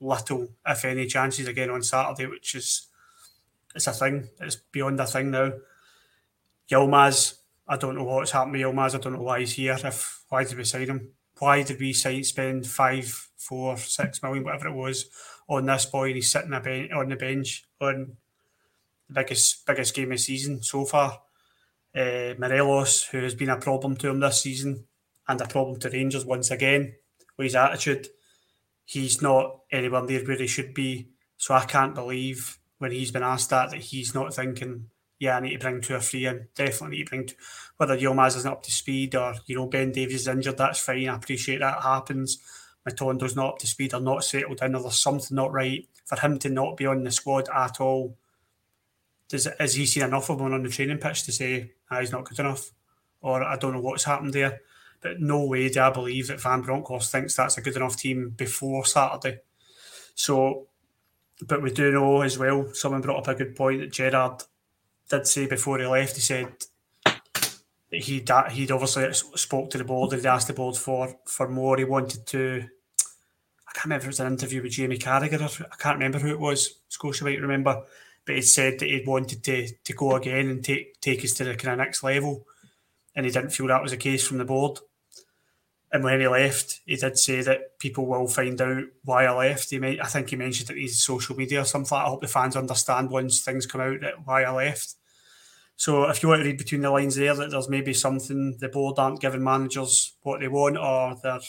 [0.00, 2.88] little, if any, chances again on Saturday, which is
[3.74, 4.28] it's a thing.
[4.40, 5.52] It's beyond a thing now.
[6.70, 8.94] Yilmaz, I don't know what's happened to Yilmaz.
[8.94, 9.76] I don't know why he's here.
[9.82, 11.10] If why did we sign him?
[11.38, 15.06] Why did we spend five, four, six million, whatever it was,
[15.48, 16.06] on this boy?
[16.06, 18.16] And he's sitting on the bench on
[19.08, 21.20] the biggest biggest game of season so far.
[21.94, 24.87] Uh, Morelos, who has been a problem to him this season,
[25.28, 26.94] and a problem to Rangers once again
[27.37, 28.09] with his attitude.
[28.85, 31.09] He's not anywhere near where he should be.
[31.37, 35.40] So I can't believe when he's been asked that that he's not thinking, yeah, I
[35.40, 36.48] need to bring two or three in.
[36.54, 37.37] Definitely need to bring two.
[37.76, 41.09] Whether Yilmaz isn't up to speed or, you know, Ben Davies is injured, that's fine.
[41.09, 42.38] I appreciate that happens.
[42.87, 45.88] Matondo's not up to speed or not settled in or there's something not right.
[46.04, 48.18] For him to not be on the squad at all,
[49.35, 52.12] does has he seen enough of one on the training pitch to say ah, he's
[52.12, 52.70] not good enough?
[53.20, 54.61] Or I don't know what's happened there.
[55.01, 58.31] But no way do I believe that Van Bronckhorst thinks that's a good enough team
[58.31, 59.40] before Saturday.
[60.14, 60.68] So,
[61.47, 64.44] but we do know as well, someone brought up a good point that Gerrard
[65.11, 66.14] did say before he left.
[66.14, 66.55] He said
[67.05, 67.20] that
[67.90, 71.77] he'd, he'd obviously spoke to the board and he asked the board for, for more.
[71.77, 72.64] He wanted to,
[73.68, 76.31] I can't remember if it was an interview with Jamie Carragher, I can't remember who
[76.31, 77.83] it was, Scotia might remember,
[78.26, 81.44] but he said that he wanted to, to go again and take, take us to
[81.44, 82.46] the kind of next level.
[83.14, 84.78] And he didn't feel that was the case from the board.
[85.92, 89.70] And when he left, he did say that people will find out why I left.
[89.70, 91.96] He may, I think he mentioned it in his social media or something.
[91.96, 94.94] I hope the fans understand once things come out that why I left.
[95.76, 98.68] So if you want to read between the lines there, that there's maybe something the
[98.68, 101.40] board aren't giving managers what they want, or they're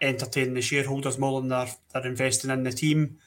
[0.00, 3.18] entertaining the shareholders more than they're, they're investing in the team.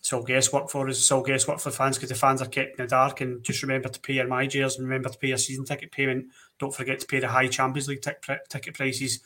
[0.00, 0.98] It's all guesswork for us.
[0.98, 3.20] It's all guesswork for the fans because the fans are kept in the dark.
[3.20, 6.26] And just remember to pay your my and remember to pay your season ticket payment
[6.60, 9.20] don't forget to pay the high Champions League t- ticket prices.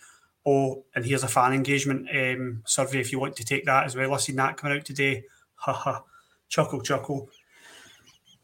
[0.47, 3.97] Oh, and here's a fan engagement um, survey if you want to take that as
[3.97, 4.15] well.
[4.15, 5.25] I've seen that coming out today.
[5.57, 6.05] Ha ha,
[6.49, 7.29] chuckle, chuckle.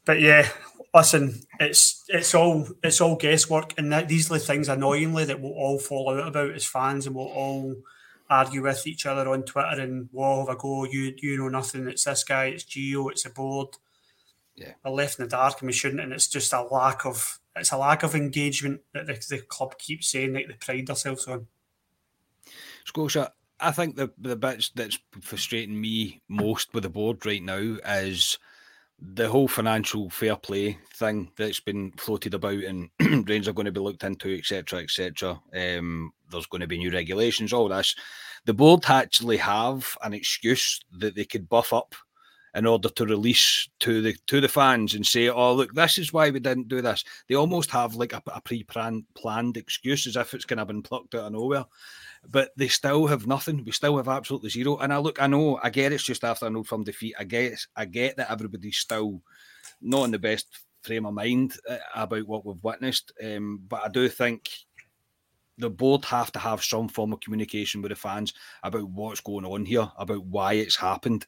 [0.04, 0.48] But yeah,
[0.92, 5.40] listen, it's it's all it's all guesswork, and that, these are the things annoyingly that
[5.40, 7.76] we'll all fall out about as fans, and we'll all
[8.30, 11.88] argue with each other on Twitter and whoa, have a go, you you know nothing.
[11.88, 13.10] It's this guy, it's Gio.
[13.10, 13.68] it's a board.
[14.54, 16.00] Yeah, we're left in the dark, and we shouldn't.
[16.00, 19.76] And it's just a lack of it's a lack of engagement that the, the club
[19.78, 21.48] keeps saying that they pride themselves on.
[22.84, 27.76] Scotia, I think the the bits that's frustrating me most with the board right now
[27.84, 28.38] is
[29.00, 33.72] the whole financial fair play thing that's been floated about and Rangers are going to
[33.72, 35.40] be looked into, etc., etc.
[35.54, 37.94] Um, there's going to be new regulations, all this.
[38.44, 41.94] The board actually have an excuse that they could buff up
[42.54, 46.12] in order to release to the to the fans and say, "Oh, look, this is
[46.12, 50.34] why we didn't do this." They almost have like a, a pre-planned excuse, as if
[50.34, 51.64] it's kind of been plucked out of nowhere.
[52.28, 53.64] But they still have nothing.
[53.64, 54.76] We still have absolutely zero.
[54.78, 57.14] And I look, I know, I get it's just after an old firm defeat.
[57.18, 59.22] I get, I get that everybody's still
[59.80, 60.46] not in the best
[60.82, 63.12] frame of mind uh, about what we've witnessed.
[63.24, 64.50] Um, but I do think
[65.58, 69.44] the board have to have some form of communication with the fans about what's going
[69.44, 71.26] on here, about why it's happened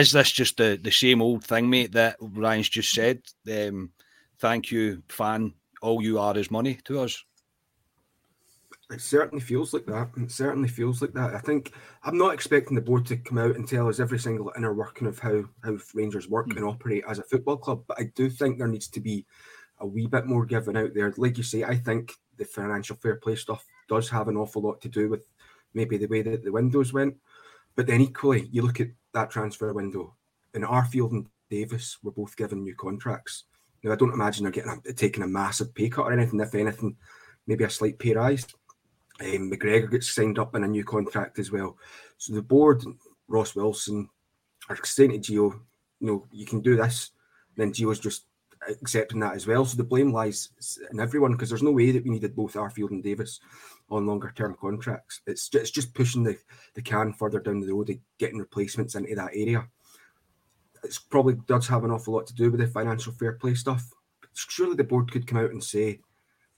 [0.00, 3.22] is this just the, the same old thing, mate, that Ryan's just said?
[3.50, 3.90] Um,
[4.38, 5.54] thank you, fan.
[5.80, 7.22] All you are is money to us.
[8.92, 10.10] It certainly feels like that.
[10.16, 11.34] It certainly feels like that.
[11.34, 14.52] I think I'm not expecting the board to come out and tell us every single
[14.56, 16.56] inner working of how how Rangers work mm.
[16.56, 19.26] and operate as a football club, but I do think there needs to be
[19.78, 21.12] a wee bit more given out there.
[21.16, 24.80] Like you say, I think the financial fair play stuff does have an awful lot
[24.82, 25.26] to do with
[25.74, 27.16] maybe the way that the windows went.
[27.74, 30.14] But then equally, you look at that transfer window,
[30.54, 33.44] and Arfield and Davis were both given new contracts.
[33.82, 36.40] Now, I don't imagine they're getting a, taking a massive pay cut or anything.
[36.40, 36.96] If anything,
[37.46, 38.46] maybe a slight pay rise.
[39.22, 41.76] Um, McGregor gets signed up in a new contract as well.
[42.18, 42.82] So the board,
[43.28, 44.08] Ross Wilson,
[44.68, 45.60] are saying to Gio,
[46.00, 47.10] you know, you can do this.
[47.56, 48.26] And then Gio's just
[48.80, 49.64] accepting that as well.
[49.64, 50.48] So the blame lies
[50.90, 53.40] in everyone because there's no way that we needed both Arfield and Davis
[53.90, 55.20] on longer term contracts.
[55.26, 56.38] It's just, it's just pushing the,
[56.74, 59.66] the can further down the road of getting replacements into that area.
[60.84, 63.92] It probably does have an awful lot to do with the financial fair play stuff.
[64.34, 66.00] Surely the board could come out and say,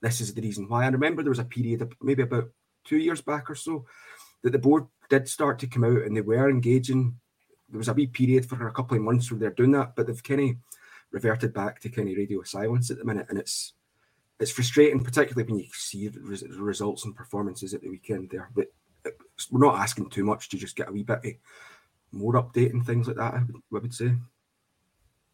[0.05, 0.85] this is the reason why.
[0.85, 2.51] I remember there was a period, maybe about
[2.85, 3.87] two years back or so,
[4.43, 7.17] that the board did start to come out and they were engaging.
[7.71, 10.07] There was a wee period for a couple of months where they're doing that, but
[10.07, 10.57] they've kind of
[11.11, 13.73] reverted back to kind of radio silence at the minute, and it's
[14.39, 16.21] it's frustrating, particularly when you see the
[16.59, 18.51] results and performances at the weekend there.
[18.55, 18.67] But
[19.07, 19.11] uh,
[19.51, 21.41] we're not asking too much to just get a wee bit
[22.13, 23.35] more update and things like that.
[23.35, 24.13] I would, I would say.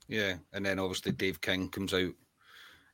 [0.07, 2.13] Yeah, and then obviously Dave King comes out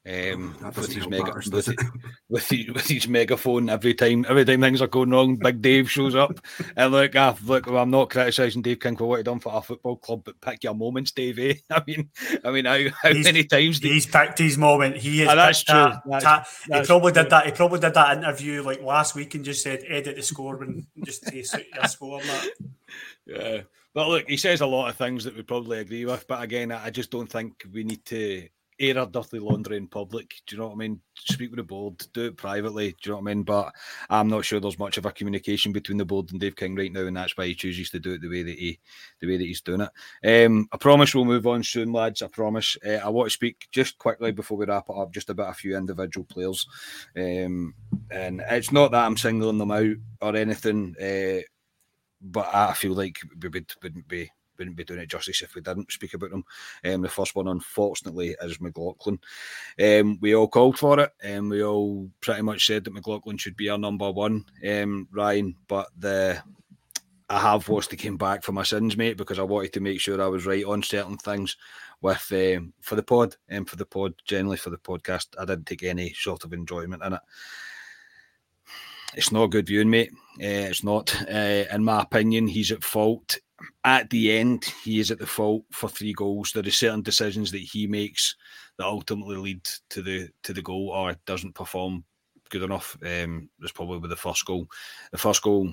[0.07, 1.69] um, with his mega matters, with,
[2.29, 5.91] with, his, with his megaphone every time every time things are going wrong, Big Dave
[5.91, 6.39] shows up
[6.77, 9.63] and look, ah, look, I'm not criticising Dave King for what he done for our
[9.63, 11.39] football club, but pick your moments, Dave.
[11.39, 11.55] Eh?
[11.71, 12.09] I mean,
[12.45, 14.97] I mean, how, how many times he's picked his moment?
[14.97, 15.31] He has.
[15.31, 15.75] Oh, that's true.
[15.75, 17.23] That, that's, that's he probably true.
[17.23, 17.47] did that.
[17.47, 20.87] He probably did that interview like last week and just said edit the score and
[21.05, 22.21] just suit your score.
[22.21, 22.49] That.
[23.27, 23.61] Yeah,
[23.93, 26.71] but look, he says a lot of things that we probably agree with, but again,
[26.71, 30.35] I just don't think we need to air our dirty laundry in public.
[30.47, 31.01] Do you know what I mean?
[31.15, 32.91] Speak with the board, do it privately.
[32.91, 33.43] Do you know what I mean?
[33.43, 33.75] But
[34.11, 36.93] I'm not sure there's much of a communication between the board and Dave King right
[36.93, 38.79] now, and that's why he chooses to do it the way that he,
[39.21, 40.47] the way that he's doing it.
[40.47, 42.23] Um, I promise we'll move on soon, lads.
[42.23, 42.77] I promise.
[42.87, 45.55] Uh, I want to speak just quickly before we wrap it up, just about a
[45.55, 46.67] few individual players.
[47.17, 47.75] Um,
[48.11, 50.95] and it's not that I'm singling them out or anything.
[51.01, 51.43] Uh,
[52.21, 55.61] but I feel like we would, wouldn't be wouldn't be doing it justice if we
[55.61, 56.45] didn't speak about them.
[56.85, 59.19] Um, the first one, unfortunately, is McLaughlin.
[59.83, 63.57] Um, we all called for it, and we all pretty much said that McLaughlin should
[63.57, 65.57] be our number one, um, Ryan.
[65.69, 66.43] But the
[67.29, 70.01] I have watched the game back for my sins, mate, because I wanted to make
[70.01, 71.57] sure I was right on certain things
[72.01, 75.29] with um, for the pod and for the pod generally for the podcast.
[75.39, 77.21] I didn't take any sort of enjoyment in it.
[79.15, 80.13] It's not good viewing, mate.
[80.41, 81.15] Uh, it's not.
[81.29, 83.39] Uh, in my opinion, he's at fault
[83.85, 86.53] at the end, he is at the fault for three goals.
[86.53, 88.37] There are certain decisions that he makes
[88.79, 92.05] that ultimately lead to the to the goal, or doesn't perform
[92.51, 92.97] good enough.
[93.05, 94.67] Um, that's probably with the first goal.
[95.11, 95.73] The first goal,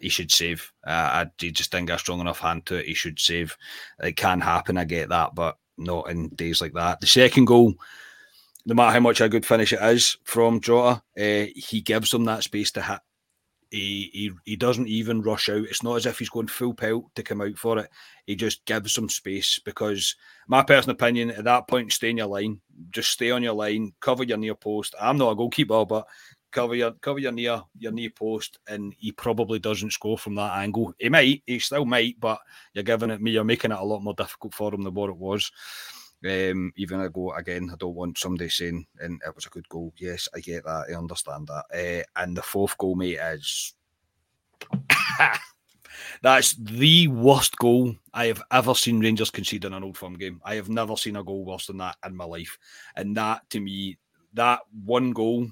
[0.00, 0.72] he should save.
[0.86, 2.86] Uh, I just think a strong enough hand to it.
[2.86, 3.56] He should save.
[4.02, 4.78] It can happen.
[4.78, 7.00] I get that, but not in days like that.
[7.00, 7.74] The second goal,
[8.66, 12.24] no matter how much a good finish it is from Jota, uh, he gives them
[12.26, 13.00] that space to hit
[13.70, 15.62] he, he he doesn't even rush out.
[15.62, 17.90] It's not as if he's going full pelt to come out for it.
[18.26, 20.16] He just gives some space because
[20.48, 22.60] my personal opinion at that point, stay in your line.
[22.90, 24.94] Just stay on your line, cover your near post.
[25.00, 26.06] I'm not a goalkeeper, but
[26.50, 30.58] cover your cover your near your near post, and he probably doesn't score from that
[30.58, 30.92] angle.
[30.98, 32.40] He might, he still might, but
[32.74, 33.30] you're giving it me.
[33.30, 35.50] You're making it a lot more difficult for him than what it was.
[36.22, 39.68] Um, even a go again, I don't want somebody saying, and it was a good
[39.68, 39.92] goal.
[39.96, 40.86] Yes, I get that.
[40.90, 41.64] I understand that.
[41.72, 43.74] Uh, and the fourth goal, mate, is
[46.22, 50.40] that's the worst goal I have ever seen Rangers concede in an old firm game.
[50.44, 52.58] I have never seen a goal worse than that in my life.
[52.96, 53.98] And that, to me,
[54.34, 55.48] that one goal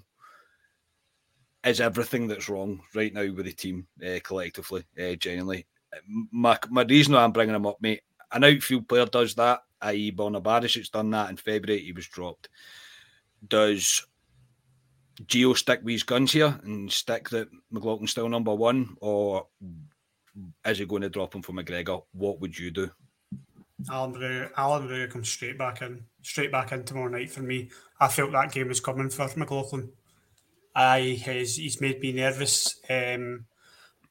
[1.64, 5.66] is everything that's wrong right now with the team uh, collectively, uh, genuinely.
[6.30, 8.02] My, my reason why I'm bringing him up, mate,
[8.32, 12.48] an outfield player does that, i.e., Borna Barisic done that in February, he was dropped.
[13.46, 14.06] Does
[15.24, 19.46] Gio stick with his guns here and stick that McLaughlin's still number one, or
[20.64, 22.02] is he going to drop him for McGregor?
[22.12, 22.90] What would you do?
[23.90, 27.70] Alan McGregor, Alan McGregor comes straight back in, straight back in tomorrow night for me.
[28.00, 29.90] I felt that game was coming for McLaughlin.
[30.74, 32.80] I he's, he's made me nervous.
[32.88, 33.46] Um,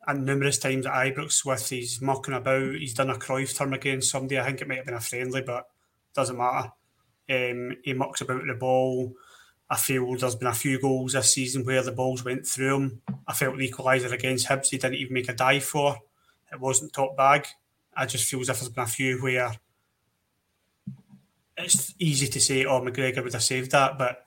[0.07, 2.75] and numerous times at Ibrox with he's mucking about.
[2.75, 4.39] He's done a Cruyff turn against somebody.
[4.39, 5.67] I think it might have been a friendly, but
[6.15, 6.71] doesn't matter.
[7.29, 9.13] Um, he mucks about the ball.
[9.69, 13.01] I feel there's been a few goals this season where the balls went through him.
[13.27, 15.97] I felt the equaliser against Hibs, he didn't even make a dive for.
[16.51, 17.45] It wasn't top bag.
[17.95, 19.57] I just feel as if there's been a few where
[21.57, 24.23] it's easy to say, oh, McGregor would have saved that, but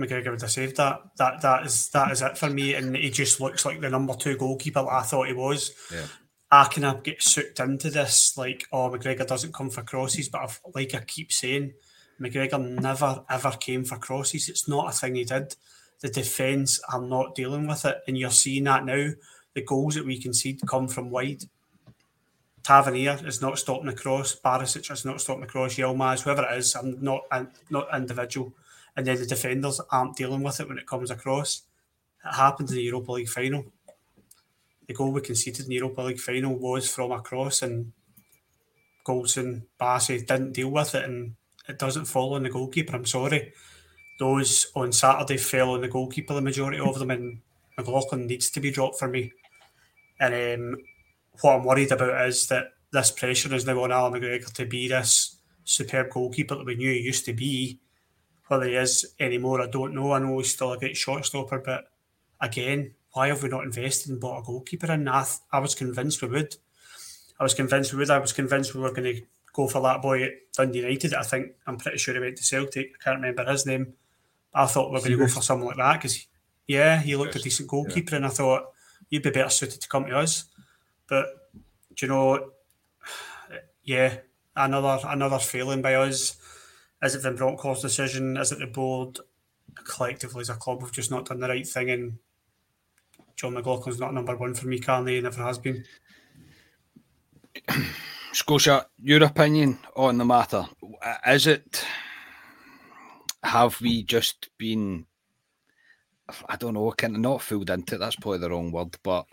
[0.00, 1.00] McGregor would have saved that.
[1.18, 2.74] That that is that is it for me.
[2.74, 5.72] And he just looks like the number two goalkeeper that I thought he was.
[5.92, 6.06] Yeah.
[6.50, 10.60] I of get sucked into this, like, oh, McGregor doesn't come for crosses, but I've,
[10.72, 11.72] like I keep saying,
[12.20, 14.48] McGregor never ever came for crosses.
[14.48, 15.56] It's not a thing he did.
[16.00, 19.10] The defence are not dealing with it, and you're seeing that now.
[19.54, 21.42] The goals that we concede come from wide.
[22.62, 24.38] Tavernier is not stopping the cross.
[24.38, 25.74] Barisic is not stopping the cross.
[25.74, 27.22] Yilmaz, whoever it is, I'm not
[27.70, 28.52] not individual.
[28.96, 31.62] And then the defenders aren't dealing with it when it comes across.
[32.24, 33.64] It happened in the Europa League final.
[34.86, 37.92] The goal we conceded in the Europa League final was from a cross, and
[39.06, 41.34] Goldson, Bassey didn't deal with it, and
[41.68, 42.94] it doesn't fall on the goalkeeper.
[42.94, 43.52] I'm sorry.
[44.18, 47.40] Those on Saturday fell on the goalkeeper, the majority of them, and
[47.76, 49.32] McLaughlin needs to be dropped for me.
[50.20, 50.76] And um,
[51.40, 54.88] what I'm worried about is that this pressure is now on Alan McGregor to be
[54.88, 57.80] this superb goalkeeper that we knew he used to be.
[58.46, 60.12] Whether he is anymore, I don't know.
[60.12, 61.86] I know he's still a great shot stopper, but
[62.40, 65.08] again, why have we not invested and bought a goalkeeper in?
[65.08, 66.56] I, th- I was convinced we would.
[67.38, 68.10] I was convinced we would.
[68.10, 69.22] I was convinced we were going to
[69.52, 71.14] go for that boy at Dundee United.
[71.14, 72.92] I think I'm pretty sure he went to Celtic.
[72.94, 73.94] I can't remember his name.
[74.52, 76.26] I thought we were going to go for someone like that because,
[76.66, 78.16] yeah, he looked a decent goalkeeper, yeah.
[78.16, 78.66] and I thought
[79.08, 80.44] you'd be better suited to come to us.
[81.08, 81.26] But
[81.94, 82.50] do you know?
[83.86, 84.16] Yeah,
[84.56, 86.38] another another failing by us.
[87.04, 88.36] Is it the Broncos' decision?
[88.38, 89.18] Is it the board?
[89.74, 92.18] Collectively, as a club, we've just not done the right thing, and
[93.36, 94.78] John McLaughlin's not number one for me.
[94.78, 95.84] Currently, and never has been.
[98.32, 100.66] Scotia, your opinion on the matter
[101.26, 101.84] is it?
[103.42, 105.06] Have we just been?
[106.48, 107.98] I don't know, kind of not fooled into it.
[107.98, 109.26] That's probably the wrong word, but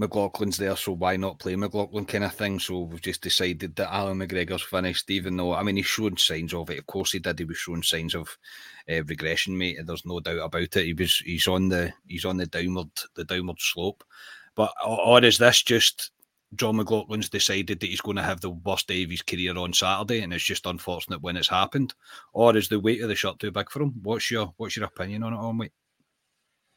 [0.00, 2.58] McLaughlin's there, so why not play McLaughlin kind of thing?
[2.58, 6.54] So we've just decided that Alan McGregor's finished, even though I mean he's shown signs
[6.54, 6.78] of it.
[6.78, 7.38] Of course he did.
[7.38, 8.36] He was showing signs of
[8.90, 9.78] uh, regression, mate.
[9.84, 10.86] There's no doubt about it.
[10.86, 14.02] He was he's on the he's on the downward the downward slope.
[14.54, 16.10] But or is this just
[16.56, 19.72] John McLaughlin's decided that he's going to have the worst day of his career on
[19.72, 21.94] Saturday, and it's just unfortunate when it's happened,
[22.32, 23.94] or is the weight of the shot too big for him?
[24.02, 25.72] What's your what's your opinion on it, on mate?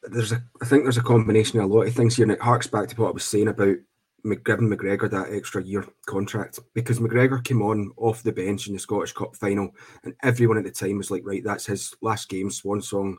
[0.10, 2.41] There's a I think there's a combination of a lot of things here, and it
[2.41, 3.78] harks back to what I was saying about
[4.45, 8.80] giving McGregor that extra year contract because McGregor came on off the bench in the
[8.80, 9.72] Scottish Cup final,
[10.04, 13.18] and everyone at the time was like, right, that's his last game, swan song,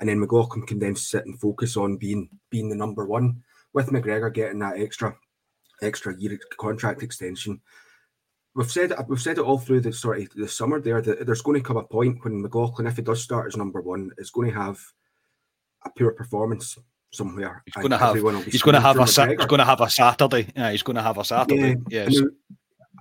[0.00, 3.88] and then McLaughlin can then sit and focus on being being the number one with
[3.88, 5.16] McGregor getting that extra
[5.82, 7.60] extra year contract extension.
[8.54, 11.42] We've said we've said it all through the sort of the summer there that there's
[11.42, 14.30] going to come a point when McLaughlin, if he does start as number one, is
[14.30, 14.80] going to have
[15.84, 16.78] a pure performance
[17.12, 17.62] somewhere.
[17.64, 18.14] He's going to have.
[18.14, 19.04] He's going to have a.
[19.04, 20.48] He's going to have a Saturday.
[20.56, 21.76] Yeah, he's going to have a Saturday.
[21.88, 22.22] Yeah, yes.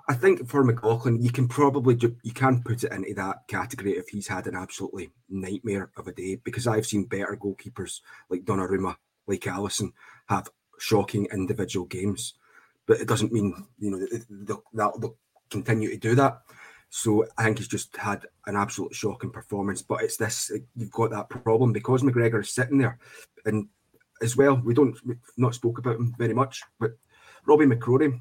[0.07, 4.07] I think for McLaughlin, you can probably you can put it into that category if
[4.07, 6.35] he's had an absolutely nightmare of a day.
[6.43, 8.95] Because I've seen better goalkeepers like Donnarumma,
[9.27, 9.91] like Alisson,
[10.27, 10.49] have
[10.79, 12.33] shocking individual games,
[12.87, 15.17] but it doesn't mean you know they'll, they'll
[15.51, 16.41] continue to do that.
[16.89, 19.81] So I think he's just had an absolute shocking performance.
[19.81, 22.97] But it's this you've got that problem because McGregor is sitting there,
[23.45, 23.67] and
[24.21, 26.97] as well we don't we've not spoke about him very much, but
[27.45, 28.19] Robbie McCrorie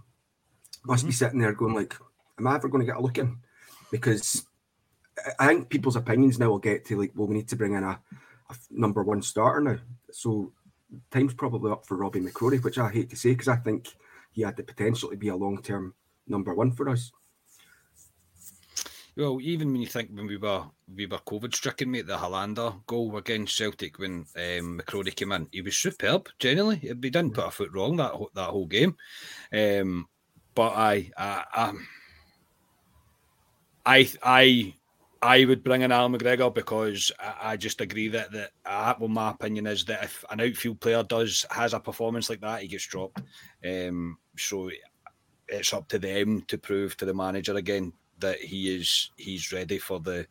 [0.84, 1.08] must mm-hmm.
[1.08, 1.94] be sitting there going like,
[2.38, 3.38] "Am I ever going to get a look in?"
[3.90, 4.46] Because
[5.38, 7.84] I think people's opinions now will get to like, well, we need to bring in
[7.84, 8.00] a,
[8.50, 9.78] a number one starter now.
[10.10, 10.52] So
[11.10, 13.88] time's probably up for Robbie McCrorie, which I hate to say because I think
[14.30, 15.94] he had the potential to be a long term
[16.26, 17.10] number one for us.
[19.18, 20.62] Well, even when you think when we were
[20.94, 25.48] we were COVID stricken, mate, the Helander goal against Celtic when um, McCrorie came in,
[25.50, 26.28] he was superb.
[26.38, 28.96] Generally, he didn't put a foot wrong that that whole game.
[29.52, 30.06] Um,
[30.54, 31.74] but I, I,
[33.84, 34.74] I, I,
[35.20, 39.08] I would bring in Al McGregor because I, I just agree that that uh, well,
[39.08, 42.68] my opinion is that if an outfield player does has a performance like that, he
[42.68, 43.20] gets dropped.
[43.68, 44.70] Um, so
[45.48, 49.78] it's up to them to prove to the manager again that he is he's ready
[49.78, 50.26] for the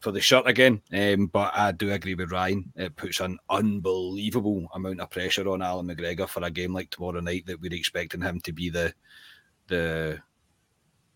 [0.00, 0.80] for the shirt again.
[0.92, 2.72] Um, but I do agree with Ryan.
[2.76, 7.20] It puts an unbelievable amount of pressure on Alan McGregor for a game like tomorrow
[7.20, 8.92] night that we're expecting him to be the
[9.66, 10.20] the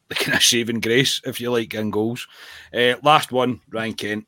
[0.09, 2.27] the kind of saving grace, if you like, in goals.
[2.75, 4.27] Uh, last one, Ryan Kent.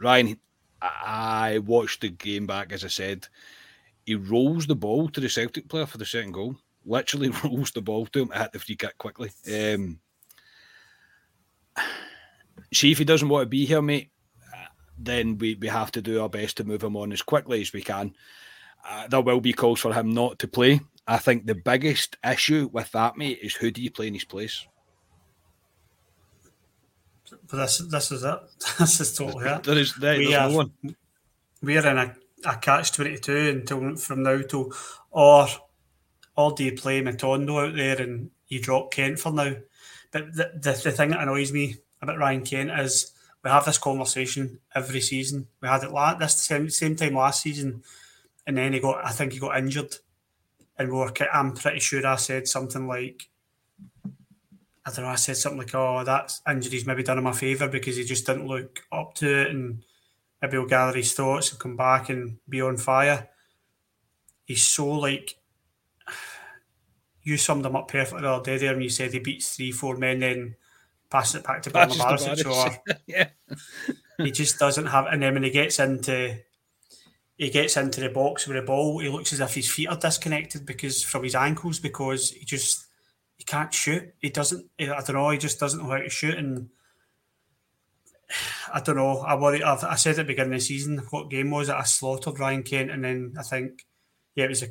[0.00, 0.38] Ryan,
[0.80, 3.26] I watched the game back, as I said.
[4.06, 6.56] He rolls the ball to the Celtic player for the second goal.
[6.88, 9.30] Literally rolls the ball to him at the free kick quickly.
[9.52, 10.00] Um,
[12.72, 14.10] see if he doesn't want to be here, mate.
[15.00, 17.72] Then we, we have to do our best to move him on as quickly as
[17.72, 18.14] we can.
[18.88, 20.80] Uh, there will be calls for him not to play.
[21.06, 24.24] I think the biggest issue with that, mate, is who do you play in his
[24.24, 24.66] place?
[27.50, 28.38] But this this is it.
[28.78, 29.62] This is totally it.
[29.62, 30.72] There is there, We there's are- no one.
[31.62, 32.14] We're in a,
[32.44, 34.72] a catch twenty two until from now till
[35.10, 35.46] or
[36.38, 39.56] or do you play Matondo out there and you drop Kent for now?
[40.12, 43.10] But the, the the thing that annoys me about Ryan Kent is
[43.42, 45.48] we have this conversation every season.
[45.60, 47.82] We had it last this same same time last season,
[48.46, 49.96] and then he got I think he got injured,
[50.78, 53.28] and we were, I'm pretty sure I said something like.
[54.86, 55.10] I don't know.
[55.10, 58.26] I said something like, "Oh, that injury's maybe done him a favour because he just
[58.26, 59.82] didn't look up to it, and
[60.40, 63.28] maybe he'll gather his thoughts and come back and be on fire."
[64.46, 65.34] He's so like
[67.28, 69.70] you summed them up perfectly the other day there, and you said he beats three,
[69.70, 70.56] four men, then
[71.10, 72.46] passes it back to Borna Barisic.
[72.46, 73.28] Or yeah.
[74.16, 75.06] he just doesn't have.
[75.06, 76.38] And then when he gets into
[77.36, 79.96] he gets into the box with the ball, he looks as if his feet are
[79.98, 82.86] disconnected because from his ankles because he just
[83.36, 84.14] he can't shoot.
[84.20, 84.66] He doesn't.
[84.80, 85.28] I don't know.
[85.28, 86.70] He just doesn't know how to shoot and.
[88.72, 89.18] I don't know.
[89.18, 89.62] I worry.
[89.62, 91.74] I've, I said at the beginning of the season, what game was it?
[91.74, 93.86] I slaughtered Ryan Kent, and then I think,
[94.34, 94.68] yeah, it was a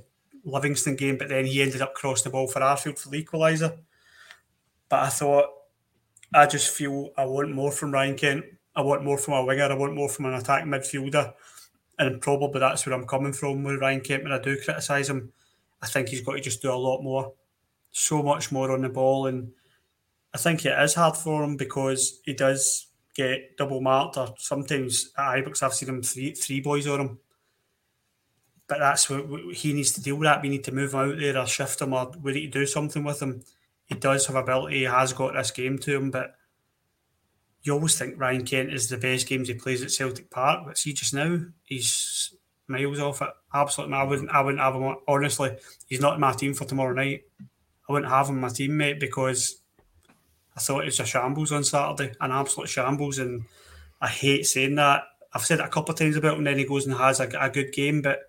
[0.48, 3.78] Livingston game, but then he ended up crossing the ball for Arfield for the equaliser.
[4.90, 5.46] But I thought,
[6.34, 8.46] I just feel I want more from Ryan Kent.
[8.76, 9.64] I want more from a winger.
[9.64, 11.34] I want more from an attacking midfielder.
[12.00, 14.24] And probably that's where I'm coming from with Ryan Kent.
[14.24, 15.32] When I do criticise him,
[15.82, 17.34] I think he's got to just do a lot more,
[17.92, 19.28] so much more on the ball.
[19.28, 19.52] And
[20.34, 25.12] I think it is hard for him because he does get double marked, or sometimes
[25.18, 27.20] at Ibrox I've seen him three three boys on him.
[28.68, 30.26] But that's what he needs to deal with.
[30.26, 32.60] That we need to move him out there or shift him, or we need to
[32.60, 33.44] do something with him.
[33.86, 34.80] He does have ability.
[34.80, 36.36] He has got this game to him, but
[37.64, 40.78] you always think Ryan Kent is the best games he plays at Celtic Park, but
[40.78, 42.34] see just now he's
[42.68, 43.30] miles off it.
[43.54, 44.30] Absolutely, I wouldn't.
[44.30, 44.96] I wouldn't have him.
[45.08, 45.58] Honestly,
[45.88, 47.24] he's not in my team for tomorrow night.
[47.88, 49.62] I wouldn't have him my team, mate, because
[50.56, 53.46] I thought it was a shambles on Saturday, an absolute shambles, and
[54.02, 55.04] I hate saying that.
[55.34, 56.44] I've said it a couple of times about him.
[56.44, 58.27] Then he goes and has a, a good game, but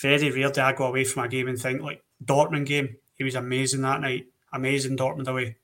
[0.00, 2.96] very rare do I go away from a game and think like Dortmund game.
[3.14, 4.26] He was amazing that night.
[4.52, 5.56] Amazing Dortmund away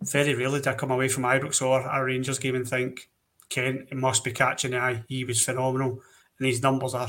[0.00, 3.08] very rarely do I come away from Ibrox or a Rangers game and think
[3.48, 5.04] Kent must be catching the eye.
[5.08, 6.00] He was phenomenal,
[6.38, 7.08] and his numbers are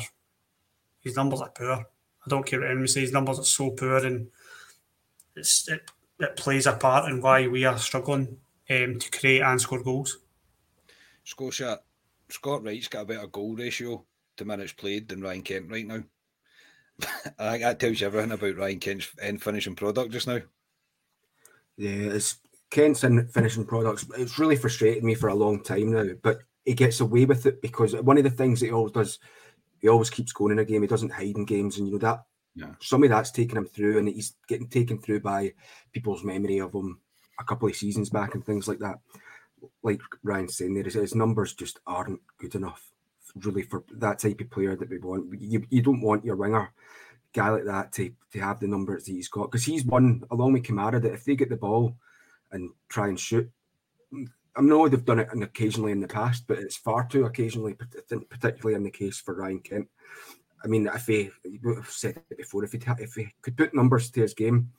[1.02, 1.72] his numbers are poor.
[2.26, 3.04] I don't care what anyone says.
[3.04, 4.28] His numbers are so poor, and
[5.36, 5.90] it's it,
[6.20, 8.38] it plays a part in why we are struggling
[8.70, 10.18] um, to create and score goals.
[11.24, 11.80] Scotia,
[12.30, 14.04] Scott Wright's got a better goal ratio
[14.40, 16.04] to minutes played than Ryan Kent right now.
[17.40, 20.42] I think that tells you everything about Ryan Kent's end finishing product just now.
[21.78, 22.38] Yeah, it's
[22.72, 24.06] Kent's in finishing products.
[24.18, 27.62] It's really frustrated me for a long time now, but he gets away with it
[27.62, 29.20] because one of the things that he always does,
[29.80, 30.82] he always keeps going in a game.
[30.82, 32.24] He doesn't hide in games, and you know that.
[32.56, 32.74] Yeah.
[32.82, 35.54] Some of that's taken him through, and he's getting taken through by
[35.94, 37.00] people's memory of him
[37.40, 39.00] a couple of seasons back and things like that.
[39.82, 42.92] Like Ryan's saying, there, his numbers just aren't good enough,
[43.36, 45.42] really, for that type of player that we want.
[45.42, 46.72] You, you don't want your winger
[47.34, 50.54] guy like that to, to have the numbers that he's got because he's one along
[50.54, 51.96] with Kamara that if they get the ball
[52.52, 53.50] and try and shoot.
[54.56, 58.76] I know they've done it occasionally in the past, but it's far too occasionally, particularly
[58.76, 59.88] in the case for Ryan Kent.
[60.64, 64.10] I mean, if he, I've said it before, if he if he could put numbers
[64.12, 64.72] to his game,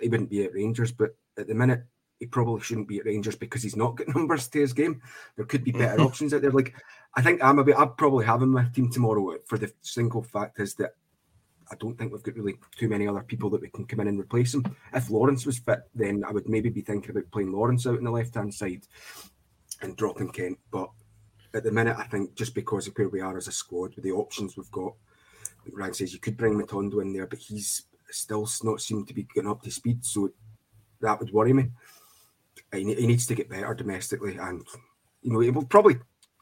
[0.00, 0.92] he wouldn't be at Rangers.
[0.92, 1.84] But at the minute,
[2.18, 5.02] he probably shouldn't be at Rangers because he's not got numbers to his game.
[5.36, 6.52] There could be better options out there.
[6.52, 6.74] Like
[7.18, 7.76] I think I'm a bit.
[7.76, 10.92] I'd probably have him my team tomorrow for the single fact is that
[11.68, 14.06] I don't think we've got really too many other people that we can come in
[14.06, 14.64] and replace him.
[14.94, 18.04] If Lawrence was fit, then I would maybe be thinking about playing Lawrence out on
[18.04, 18.86] the left hand side
[19.82, 20.60] and dropping Kent.
[20.70, 20.90] But
[21.54, 24.04] at the minute, I think just because of where we are as a squad, with
[24.04, 24.92] the options we've got,
[25.72, 29.26] Ryan says you could bring Matondo in there, but he's still not seemed to be
[29.34, 30.04] getting up to speed.
[30.04, 30.30] So
[31.00, 31.72] that would worry me.
[32.72, 34.64] He needs to get better domestically, and
[35.22, 35.96] you know he will probably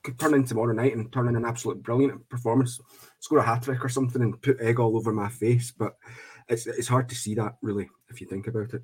[0.07, 2.81] could turn in tomorrow night and turn in an absolute brilliant performance,
[3.19, 5.73] score a hat trick or something, and put egg all over my face.
[5.73, 5.97] But
[6.49, 8.83] it's it's hard to see that really if you think about it.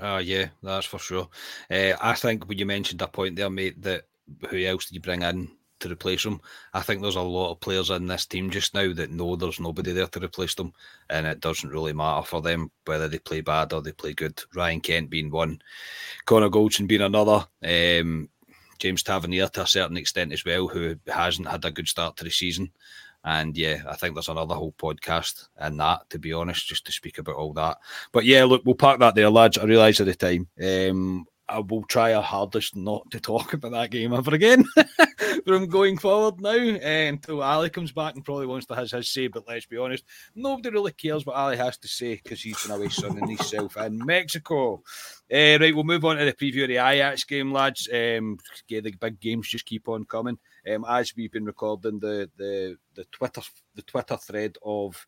[0.00, 1.28] Uh, yeah, that's for sure.
[1.70, 4.04] Uh, I think when you mentioned a point there, mate, that
[4.48, 5.50] who else did you bring in
[5.80, 6.40] to replace him?
[6.72, 9.60] I think there's a lot of players in this team just now that know there's
[9.60, 10.72] nobody there to replace them,
[11.10, 14.40] and it doesn't really matter for them whether they play bad or they play good.
[14.54, 15.60] Ryan Kent being one,
[16.26, 18.30] Connor Goldson being another, um,
[18.78, 22.24] James Tavernier to a certain extent as well, who hasn't had a good start to
[22.24, 22.70] the season.
[23.24, 26.92] And yeah, I think there's another whole podcast in that, to be honest, just to
[26.92, 27.78] speak about all that.
[28.12, 29.58] But yeah, look, we'll park that there, lads.
[29.58, 30.46] I realise at the time.
[30.62, 34.64] Um, I will try our hardest not to talk about that game ever again
[35.46, 39.08] from going forward now uh, until Ali comes back and probably wants to have his
[39.08, 39.28] say.
[39.28, 42.72] But let's be honest, nobody really cares what Ali has to say because he's been
[42.72, 44.82] away sunning himself in Mexico.
[45.32, 47.88] Uh, right, we'll move on to the preview of the Ajax game, lads.
[47.92, 48.38] Um,
[48.68, 50.38] the big games just keep on coming.
[50.68, 53.40] Um, as we've been recording the the the Twitter
[53.74, 55.06] the Twitter thread of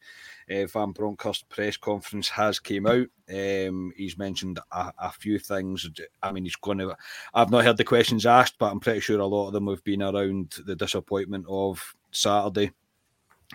[0.51, 3.09] uh, Van Bronckhorst press conference has came out.
[3.29, 5.89] Um, he's mentioned a, a, few things.
[6.23, 6.97] I mean, he's going to.
[7.35, 9.83] I've not heard the questions asked, but I'm pretty sure a lot of them have
[9.85, 12.73] been around the disappointment of Saturday.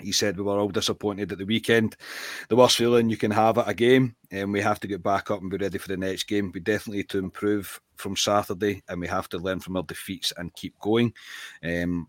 [0.01, 1.95] He said we were all disappointed at the weekend.
[2.49, 5.29] The worst feeling you can have at a game, and we have to get back
[5.29, 6.51] up and be ready for the next game.
[6.51, 10.33] We definitely need to improve from Saturday, and we have to learn from our defeats
[10.35, 11.13] and keep going.
[11.63, 12.07] Um,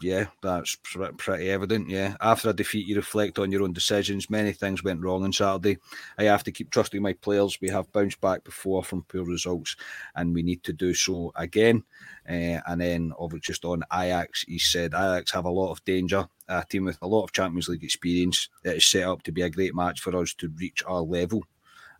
[0.00, 1.88] yeah, that's pretty evident.
[1.88, 4.28] Yeah, after a defeat, you reflect on your own decisions.
[4.28, 5.78] Many things went wrong on Saturday.
[6.18, 7.58] I have to keep trusting my players.
[7.60, 9.74] We have bounced back before from poor results,
[10.14, 11.82] and we need to do so again.
[12.28, 16.28] Uh, and then, obviously, just on Ajax, he said Ajax have a lot of danger.
[16.48, 18.50] A team with a lot of Champions League experience.
[18.64, 21.42] It is set up to be a great match for us to reach our level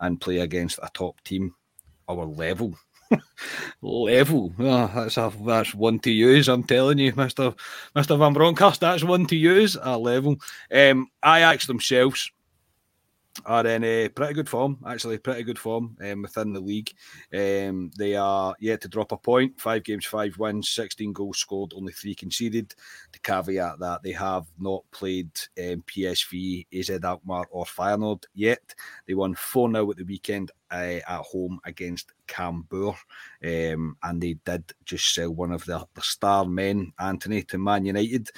[0.00, 1.54] and play against a top team.
[2.08, 2.76] Our level
[3.82, 4.52] level.
[4.58, 6.48] Oh, that's a that's one to use.
[6.48, 7.54] I'm telling you, Mister
[7.94, 8.80] Mister Van Bronckhorst.
[8.80, 9.76] That's one to use.
[9.80, 10.36] A level.
[10.72, 12.30] Um, Ajax themselves
[13.44, 16.92] are in a pretty good form, actually, pretty good form um, within the league.
[17.34, 21.72] Um, they are yet to drop a point, five games, five wins, 16 goals scored,
[21.74, 22.74] only three conceded.
[23.12, 28.74] The caveat that they have not played um, PSV, AZ Alkmaar, or Feyenoord yet.
[29.06, 32.96] They won 4 0 at the weekend uh, at home against Cambuur,
[33.44, 37.86] um, and they did just sell one of their, their star men, Antony, to Man
[37.86, 38.30] United.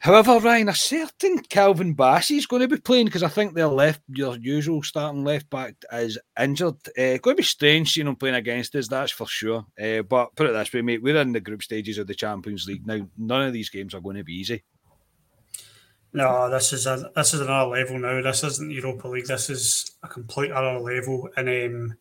[0.00, 3.68] However, Ryan, a certain Calvin Bassey is going to be playing because I think their
[3.68, 6.76] left, your usual starting left back, is injured.
[6.96, 9.66] Uh, going to be strange seeing him playing against us, that's for sure.
[9.78, 12.66] Uh, but put it this way, mate, we're in the group stages of the Champions
[12.66, 13.06] League now.
[13.18, 14.64] None of these games are going to be easy.
[16.14, 18.22] No, this is a this is another level now.
[18.22, 19.26] This isn't Europa League.
[19.26, 21.96] This is a complete other level, and um,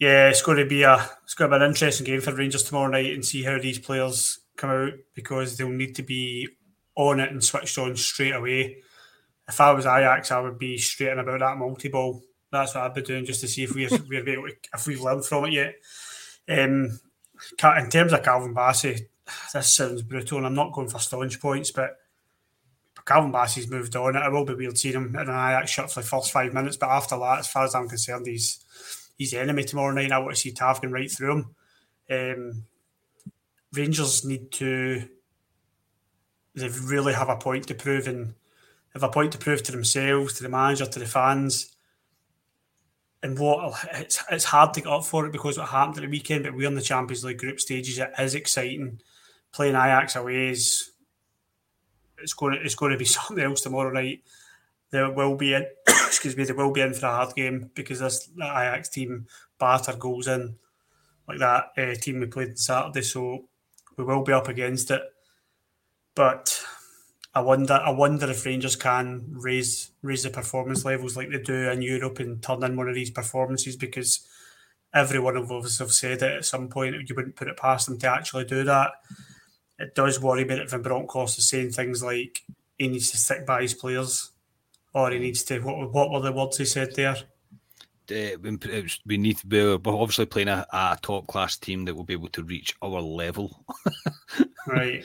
[0.00, 2.64] yeah, it's going to be a it's going to be an interesting game for Rangers
[2.64, 6.48] tomorrow night and see how these players come out because they'll need to be
[6.94, 8.78] on it and switched on straight away.
[9.48, 12.22] If I was Ajax, I would be straight in about that multi ball.
[12.50, 15.00] That's what I'd be doing just to see if we're, we're able to, if we've
[15.00, 15.74] learned from it yet.
[16.48, 16.98] Um,
[17.78, 19.06] in terms of Calvin Bassey,
[19.54, 21.96] this sounds brutal, and I'm not going for staunch points, but
[23.06, 24.16] Calvin Bassey's moved on.
[24.16, 26.76] It will be weird seeing him in an Ajax shirt for the first five minutes,
[26.76, 28.64] but after that, as far as I'm concerned, he's
[29.16, 30.12] he's the enemy tomorrow night.
[30.12, 31.54] I want to see Tav going right through him.
[32.10, 32.64] Um,
[33.72, 35.08] Rangers need to
[36.58, 38.34] they really have a point to prove and
[38.94, 41.74] have a point to prove to themselves, to the manager, to the fans.
[43.22, 46.08] And what it's it's hard to get up for it because what happened at the
[46.08, 47.98] weekend, but we're in the Champions League group stages.
[47.98, 49.00] It is exciting.
[49.52, 50.92] Playing Ajax away is
[52.18, 54.22] it's going to, it's going to be something else tomorrow night.
[54.90, 57.98] There will be in, excuse me, there will be in for a hard game because
[57.98, 59.26] this Ajax team
[59.58, 60.56] batter goals in
[61.26, 63.02] like that uh, team we played on Saturday.
[63.02, 63.47] So
[63.98, 65.02] we will be up against it.
[66.14, 66.64] But
[67.34, 71.68] I wonder I wonder if Rangers can raise raise the performance levels like they do
[71.70, 74.26] in Europe and turn in one of these performances because
[74.94, 77.86] every one of us have said it at some point you wouldn't put it past
[77.86, 78.92] them to actually do that.
[79.78, 82.42] It does worry me that Van Bronckhorst is saying things like
[82.78, 84.30] he needs to stick by his players
[84.94, 87.16] or he needs to what what were the words he said there?
[88.10, 88.38] Uh,
[89.06, 92.28] we need to be obviously playing a, a top class team that will be able
[92.28, 93.64] to reach our level.
[94.66, 95.04] right.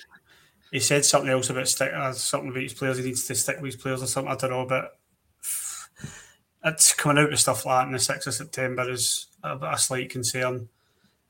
[0.71, 2.97] He said something else about stick, uh, something about his players.
[2.97, 4.31] He needs to stick with his players or something.
[4.31, 4.97] I don't know, but
[6.65, 9.77] it's coming out with stuff like that on the sixth of September is a, a
[9.77, 10.67] slight concern.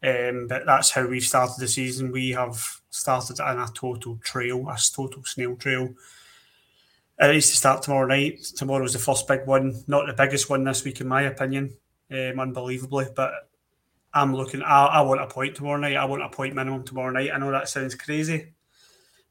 [0.02, 2.12] Um, but that's how we've started the season.
[2.12, 5.94] We have started on a total trail, a total snail trail
[7.20, 8.43] it needs to start tomorrow night.
[8.55, 11.76] Tomorrow's the first big one, not the biggest one this week, in my opinion,
[12.11, 13.07] um, unbelievably.
[13.16, 13.32] But
[14.14, 14.61] I'm looking.
[14.61, 15.95] I, I want a point tomorrow night.
[15.95, 17.32] I want a point minimum tomorrow night.
[17.34, 18.53] I know that sounds crazy,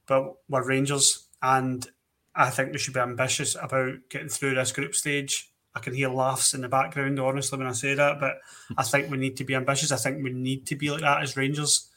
[0.07, 1.87] but we're Rangers, and
[2.35, 5.51] I think we should be ambitious about getting through this group stage.
[5.75, 8.39] I can hear laughs in the background, honestly, when I say that, but
[8.77, 9.91] I think we need to be ambitious.
[9.91, 11.89] I think we need to be like that as Rangers.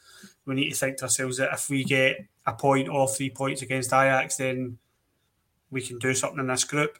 [0.46, 3.62] We need to think to ourselves that if we get a point or three points
[3.62, 4.78] against Ajax, then
[5.76, 6.98] we can do something in this group.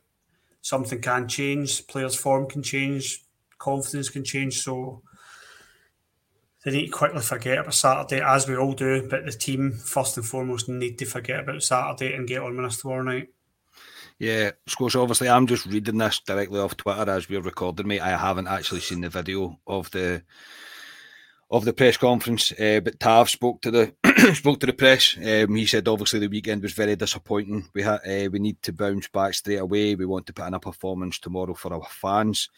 [0.61, 3.24] Something can change, players' form can change,
[3.59, 4.62] confidence can change.
[4.62, 5.03] So
[6.62, 9.09] they need to quickly forget about Saturday, as we all do.
[9.09, 12.66] But the team, first and foremost, need to forget about Saturday and get on with
[12.66, 13.29] us tomorrow night.
[14.18, 18.01] Yeah, Scotia, obviously, I'm just reading this directly off Twitter as we're recording, mate.
[18.01, 20.22] I haven't actually seen the video of the
[21.51, 23.95] of the press conference, uh, but Tav spoke to the
[24.35, 25.17] spoke to the press.
[25.19, 27.69] Um, he said obviously the weekend was very disappointing.
[27.75, 29.95] We had uh, we need to bounce back straight away.
[29.95, 32.49] We want to put in a performance tomorrow for our fans.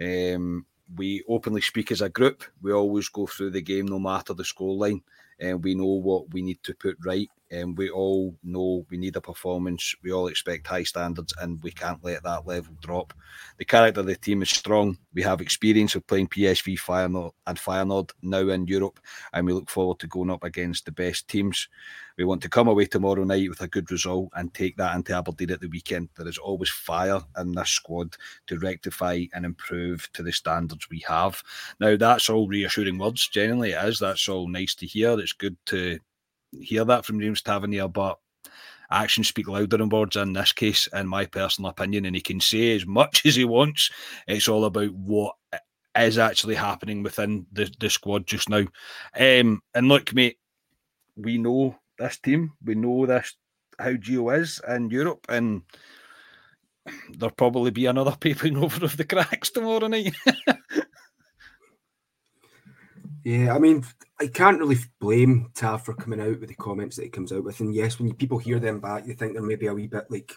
[0.00, 2.44] Um, we openly speak as a group.
[2.60, 5.02] We always go through the game no matter the scoreline,
[5.40, 7.28] and we know what we need to put right.
[7.52, 9.94] And we all know we need a performance.
[10.02, 13.12] We all expect high standards, and we can't let that level drop.
[13.58, 14.96] The character of the team is strong.
[15.12, 18.98] We have experience of playing PSV Feyenoord and Feyenoord now in Europe,
[19.34, 21.68] and we look forward to going up against the best teams.
[22.16, 25.14] We want to come away tomorrow night with a good result and take that into
[25.14, 26.08] Aberdeen at the weekend.
[26.16, 31.04] There is always fire in this squad to rectify and improve to the standards we
[31.06, 31.42] have.
[31.80, 33.28] Now, that's all reassuring words.
[33.28, 33.98] Generally, it is.
[33.98, 35.18] That's all nice to hear.
[35.20, 35.98] It's good to
[36.60, 38.18] hear that from James Tavernier, but
[38.90, 42.04] actions speak louder than words in this case, in my personal opinion.
[42.04, 43.90] And he can say as much as he wants.
[44.26, 45.36] It's all about what
[45.96, 48.64] is actually happening within the, the squad just now.
[49.18, 50.38] Um, and look, mate,
[51.16, 52.52] we know this team.
[52.64, 53.34] We know this
[53.78, 55.62] how Gio is in Europe, and
[57.10, 60.14] there'll probably be another papering over of the cracks tomorrow night.
[63.24, 63.84] yeah, I mean,
[64.20, 67.44] I can't really blame Tav for coming out with the comments that he comes out
[67.44, 67.60] with.
[67.60, 70.32] And yes, when people hear them back, you think they're maybe a wee bit like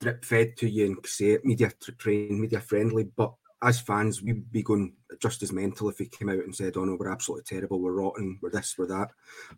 [0.00, 3.04] drip fed to you and say it media trained, media friendly.
[3.04, 3.32] But
[3.62, 6.84] as fans, we'd be going just as mental if he came out and said, "Oh
[6.84, 9.10] no, we're absolutely terrible, we're rotten, we're this, we're that."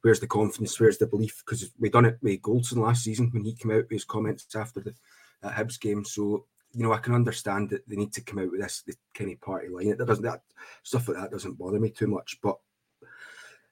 [0.03, 0.78] Where's the confidence?
[0.78, 1.42] Where's the belief?
[1.45, 4.47] Because we done it with Goldson last season when he came out with his comments
[4.55, 4.95] after the
[5.42, 6.05] that Hibs game.
[6.05, 8.95] So you know, I can understand that they need to come out with this the
[9.14, 9.89] kind of party line.
[9.89, 10.43] It doesn't that
[10.83, 12.59] stuff like that doesn't bother me too much, but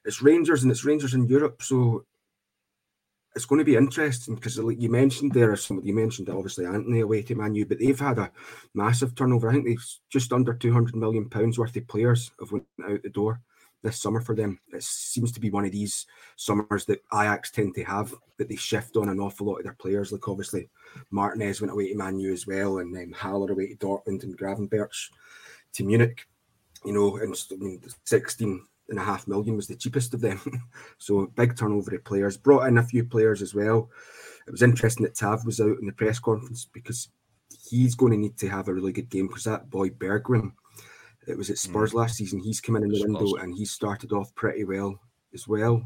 [0.05, 2.05] it's Rangers and it's Rangers in Europe, so
[3.35, 5.81] it's going to be interesting because, like you mentioned, there are some.
[5.83, 8.31] You mentioned obviously Antony away to Manu, but they've had a
[8.73, 9.49] massive turnover.
[9.49, 13.01] I think they've just under two hundred million pounds worth of players have went out
[13.01, 13.41] the door
[13.83, 14.59] this summer for them.
[14.71, 16.05] It seems to be one of these
[16.35, 19.73] summers that Ajax tend to have that they shift on an awful lot of their
[19.73, 20.11] players.
[20.11, 20.69] Like obviously
[21.11, 25.09] Martinez went away to Manu as well, and then Haller away to Dortmund and Gravenberch
[25.73, 26.25] to Munich.
[26.85, 30.41] You know, and I mean, sixteen and a half million was the cheapest of them.
[30.97, 32.37] so big turnover of players.
[32.37, 33.89] Brought in a few players as well.
[34.47, 37.09] It was interesting that Tav was out in the press conference because
[37.69, 40.51] he's going to need to have a really good game because that boy Bergwijn,
[41.27, 41.95] it was at Spurs mm.
[41.95, 42.39] last season.
[42.39, 44.99] He's come in in the window and he started off pretty well
[45.33, 45.81] as well.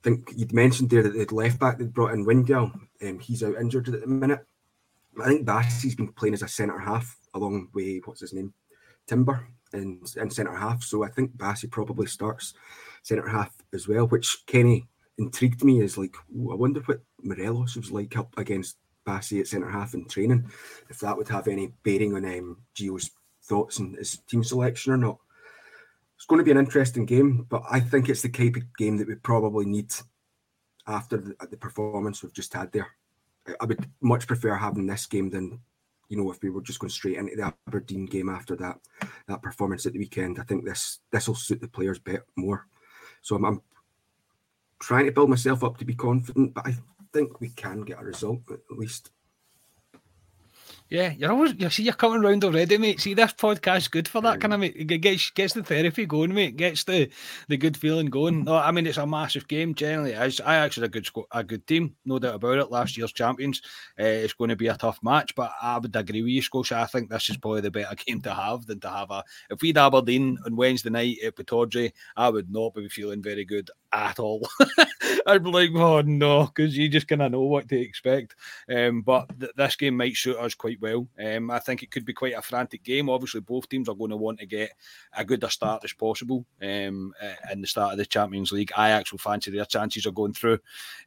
[0.00, 2.72] I think you'd mentioned there that they'd left back they'd brought in Wijndal.
[3.02, 4.44] Um, he's out injured at the minute.
[5.22, 8.52] I think Bassey's been playing as a centre half along with what's his name,
[9.06, 10.82] Timber in, in centre half.
[10.82, 12.54] So I think Bassey probably starts
[13.02, 14.88] centre half as well, which Kenny
[15.18, 19.70] intrigued me is like, I wonder what Morelos was like up against Bassey at centre
[19.70, 20.48] half in training,
[20.88, 23.10] if that would have any bearing on um, Gio's
[23.44, 25.18] thoughts and his team selection or not.
[26.16, 28.96] It's going to be an interesting game, but I think it's the type of game
[28.98, 29.92] that we probably need
[30.86, 32.88] after the, the performance we've just had there.
[33.60, 35.60] I would much prefer having this game than
[36.12, 38.78] you know, if we were just going straight into the Aberdeen game after that
[39.28, 42.66] that performance at the weekend, I think this this will suit the players bit more.
[43.22, 43.62] So I'm, I'm
[44.78, 46.76] trying to build myself up to be confident, but I
[47.14, 49.10] think we can get a result at least.
[50.92, 53.00] Yeah, you're always you see you're coming round already, mate.
[53.00, 54.76] See this podcast's good for that kind of mate.
[54.76, 56.58] It gets gets the therapy going, mate.
[56.58, 57.08] Gets the
[57.48, 58.44] the good feeling going.
[58.44, 59.74] No, I mean it's a massive game.
[59.74, 62.70] Generally, I I actually a good score a good team, no doubt about it.
[62.70, 63.62] Last year's champions.
[63.98, 66.80] Uh, it's going to be a tough match, but I would agree with you, Scotia.
[66.80, 69.24] I think this is probably the better game to have than to have a.
[69.48, 73.70] If we'd Aberdeen on Wednesday night at Pittodrie, I would not be feeling very good
[73.92, 74.46] at all.
[75.26, 78.34] I'd be like, oh no, because you just kind of know what to expect.
[78.68, 81.08] Um, but th- this game might suit us quite well.
[81.18, 83.08] Um, I think it could be quite a frantic game.
[83.08, 84.72] Obviously, both teams are going to want to get
[85.16, 87.14] a good a start as possible um,
[87.50, 88.72] in the start of the Champions League.
[88.72, 90.58] Ajax will fancy their chances of going through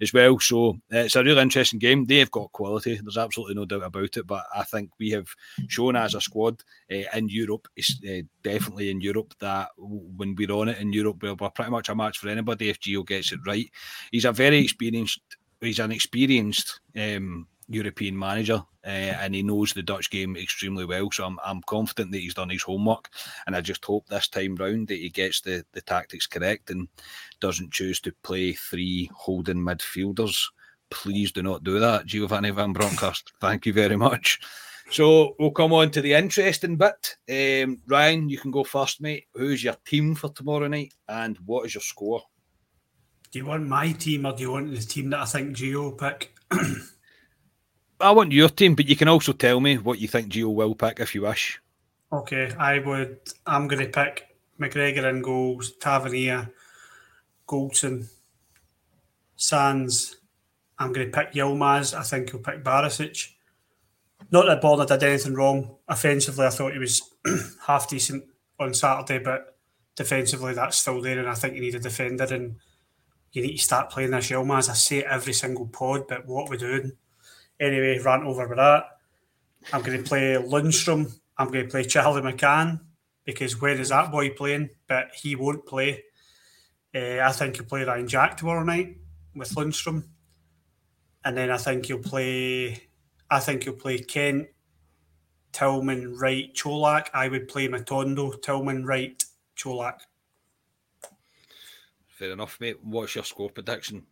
[0.02, 0.40] as well.
[0.40, 2.06] So uh, it's a really interesting game.
[2.06, 3.00] They have got quality.
[3.02, 4.26] There's absolutely no doubt about it.
[4.26, 5.28] But I think we have
[5.68, 10.70] shown as a squad uh, in Europe, uh, definitely in Europe, that when we're on
[10.70, 13.70] it in Europe, we're pretty much a match for anybody if Gio gets it right.
[14.12, 15.20] He's a very experienced
[15.62, 21.10] he's an experienced um, European manager, uh, and he knows the Dutch game extremely well.
[21.12, 23.10] So I'm, I'm confident that he's done his homework,
[23.48, 26.88] and I just hope this time round that he gets the, the tactics correct and
[27.40, 30.42] doesn't choose to play three holding midfielders.
[30.90, 33.34] Please do not do that, Giovanni Van Bronckhorst.
[33.42, 34.40] Thank you very much.
[34.92, 37.18] So we'll come on to the interesting bit.
[37.28, 39.26] Um, Ryan, you can go first, mate.
[39.34, 42.22] Who's your team for tomorrow night, and what is your score?
[43.32, 45.98] Do you want my team or do you want the team that I think Gio
[45.98, 46.34] pick?
[48.00, 50.76] I want your team, but you can also tell me what you think Gio will
[50.76, 51.62] pick if you wish.
[52.12, 53.20] Okay, I would.
[53.46, 56.52] I'm going to pick McGregor in goals, Tavernier,
[57.48, 58.08] Goldson,
[59.36, 60.18] Sands.
[60.78, 61.98] I'm going to pick Yilmaz.
[61.98, 63.32] I think he'll pick Barisic.
[64.32, 65.78] Not that Borna did anything wrong.
[65.88, 67.02] Offensively, I thought he was
[67.68, 68.26] half decent
[68.60, 69.58] on Saturday, but
[69.96, 72.58] defensively, that's still there, and I think you need a defender, and
[73.32, 74.70] you need to start playing this Yilmaz.
[74.70, 76.94] I say it every single pod, but what we're doing.
[77.60, 78.86] Anyway, rant over with that.
[79.74, 81.14] I'm going to play Lundstram.
[81.38, 82.80] I'm going to play Charlie McCann
[83.26, 84.70] because where is that boy playing?
[84.88, 86.04] But he won't play.
[86.94, 88.98] Uh, I think he'll play Ryan Jack tomorrow night
[89.36, 90.04] with Lundstram.
[91.24, 92.90] And then I think he'll play
[93.30, 94.48] I think he'll play Kent,
[95.52, 97.08] Tillman, Wright, Colak.
[97.14, 99.22] I would play Matondo, Tillman, Wright,
[99.58, 100.00] Colak.
[102.08, 102.78] Fair enough, mate.
[102.84, 104.06] What's your score prediction?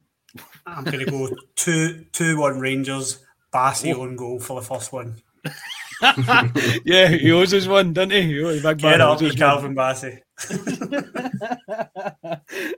[0.65, 3.23] I'm going to go 2 2 1 Rangers,
[3.53, 5.15] Bassey on goal for the first one.
[6.85, 8.33] yeah, he owes us one, doesn't he?
[8.33, 10.19] he big Get up, owes us you Calvin Bassey.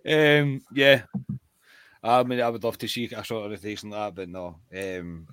[0.42, 1.02] um, yeah.
[2.04, 4.60] I mean, I would love to see a sort of rotation like that, but no.
[4.76, 5.28] Um,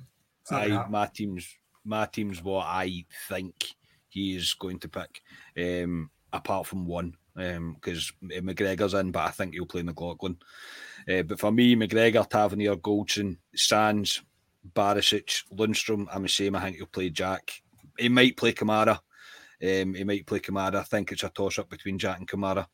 [0.50, 1.46] I, my team's
[1.84, 3.54] my team's what I think
[4.08, 5.22] he is going to pick.
[5.56, 10.38] Um, apart from one, because McGregor's in, but I think he'll play McLaughlin.
[11.08, 14.22] Uh, but for me, McGregor, Tavernier, Goldson, Sands,
[14.74, 16.56] Barisic, Lundstram, I'm the same.
[16.56, 17.62] I think he'll play Jack.
[17.98, 18.98] He might play Kamara.
[19.62, 20.76] Um, he might play Kamara.
[20.76, 22.66] I think it's a toss up between Jack and Kamara.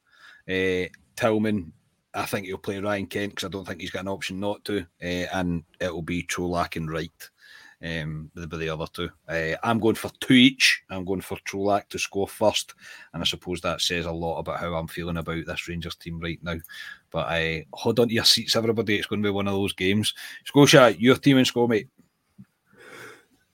[0.48, 1.72] Uh, Tillman,
[2.14, 4.64] I think he'll play Ryan Kent because I don't think he's got an option not
[4.64, 4.80] to.
[5.02, 7.30] Uh, and it'll be Colak and Wright
[7.82, 9.10] um, the, the other two.
[9.28, 10.82] Uh, I'm going for two each.
[10.90, 12.74] I'm going for Colak to score first,
[13.12, 16.20] and I suppose that says a lot about how I'm feeling about this Rangers team
[16.20, 16.56] right now.
[17.10, 18.96] But I uh, hold on to your seats, everybody.
[18.96, 20.14] It's going to be one of those games.
[20.44, 21.88] Scotia, your team and score, mate.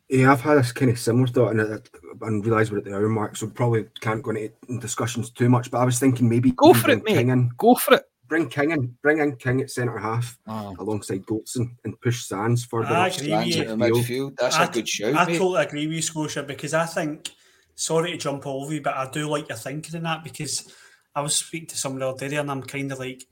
[0.09, 2.95] Yeah, I've had this kind of similar thought, and I, I realised we're at the
[2.95, 5.71] hour mark, so probably can't go into discussions too much.
[5.71, 7.49] But I was thinking maybe Go for it, mate.
[7.57, 8.05] Go for it.
[8.35, 12.65] Bring King in, bring in King at centre half Oh, alongside Goldson and push Sands
[12.65, 13.15] further I up.
[13.17, 13.65] agree Sands with you.
[13.65, 14.37] the midfield.
[14.39, 15.39] That's I- a good shout, I mate.
[15.39, 17.31] totally agree with you, Scotia, because I think,
[17.77, 20.73] sorry to jump all over you, but I do like your thinking in that because
[21.15, 23.25] I was speaking to somebody the other day and I'm kind of like,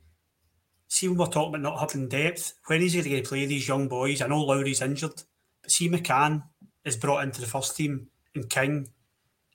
[0.86, 3.66] see, when we're talking about not having depth, when is he going to play these
[3.66, 4.22] young boys?
[4.22, 5.20] I know Lowry's injured,
[5.62, 6.44] but see, McCann
[6.84, 8.88] is brought into the first team and King,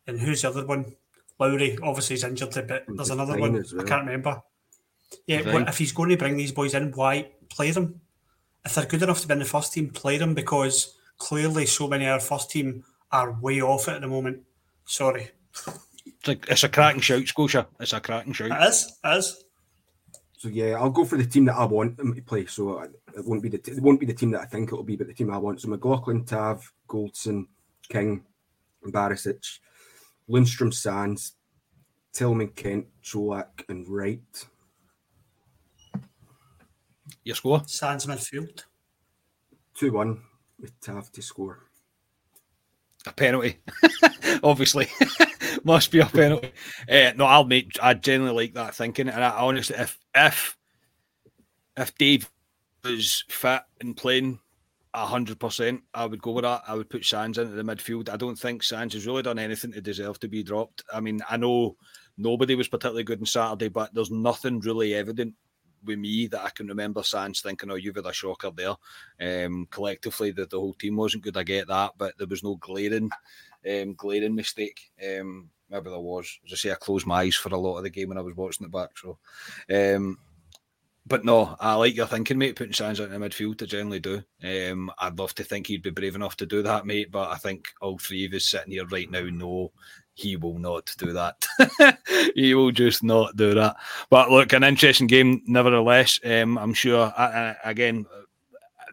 [0.08, 0.96] and who's the other one?
[1.40, 3.54] Lowry, obviously, is injured, but there's another one.
[3.54, 3.64] well.
[3.80, 4.42] I can't remember.
[5.26, 5.66] Yeah, Devine.
[5.66, 8.02] wh- if he's going to bring these boys in, why play them?
[8.66, 11.88] If they're good enough to be in the first team, play them because clearly so
[11.88, 14.42] many of our first team are way off it at the moment.
[14.86, 15.32] Sorry.
[16.06, 17.68] It's, like, it's a cracking shout, Scotia.
[17.80, 18.52] It's a cracking shout.
[18.52, 18.98] It is.
[19.04, 19.44] It is.
[20.38, 22.46] So yeah, I'll go for the team that I want them to play.
[22.46, 22.92] So it
[23.26, 25.08] won't be the t- it won't be the team that I think it'll be, but
[25.08, 25.62] the team I want.
[25.62, 27.48] So McLaughlin, Tav, Goldson,
[27.90, 28.24] King,
[28.86, 29.60] Barisic,
[30.30, 31.34] Lundstram, Sands,
[32.14, 34.46] Tillman, Kent, Colak, and Wright.
[37.24, 37.64] Your score?
[37.66, 38.64] Sands midfield.
[39.74, 40.22] Two one
[40.60, 41.70] with Tav to score.
[43.06, 43.58] a penalty.
[44.44, 44.88] Obviously,
[45.64, 46.52] must be a penalty.
[46.90, 47.72] Uh, no, I'll make.
[47.82, 50.58] I generally like that thinking, and I honestly, if if
[51.78, 52.30] if Dave
[52.84, 54.40] was fit and playing
[54.96, 56.64] hundred percent, I would go with that.
[56.68, 58.10] I would put Sands into the midfield.
[58.10, 60.84] I don't think Sands has really done anything to deserve to be dropped.
[60.92, 61.78] I mean, I know
[62.18, 65.36] nobody was particularly good on Saturday, but there's nothing really evident
[65.88, 68.76] with me that I can remember Sands thinking, "Oh, you've had a shocker there."
[69.46, 71.38] Um, collectively, that the whole team wasn't good.
[71.38, 73.10] I get that, but there was no glaring,
[73.70, 74.92] um, glaring mistake.
[75.04, 76.40] Um, maybe there was.
[76.46, 78.22] As I say, I closed my eyes for a lot of the game when I
[78.22, 78.90] was watching it back.
[78.96, 79.18] So,
[79.74, 80.20] um,
[81.06, 82.56] but no, I like your thinking, mate.
[82.58, 84.24] Putting Sands out in the midfield, I generally do.
[84.44, 87.12] Um, I'd love to think he'd be brave enough to do that, mate.
[87.12, 89.72] But I think all three of us sitting here right now know
[90.18, 91.46] he will not do that.
[92.36, 93.76] he will just not do that.
[94.10, 96.20] But look, an interesting game, nevertheless.
[96.26, 97.14] Um, I'm sure.
[97.16, 97.26] I,
[97.64, 98.08] I, again,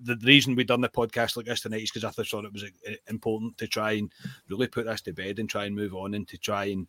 [0.02, 2.64] the reason we've done the podcast like this tonight is because I thought it was
[2.64, 4.12] uh, important to try and
[4.50, 6.86] really put this to bed and try and move on and to try and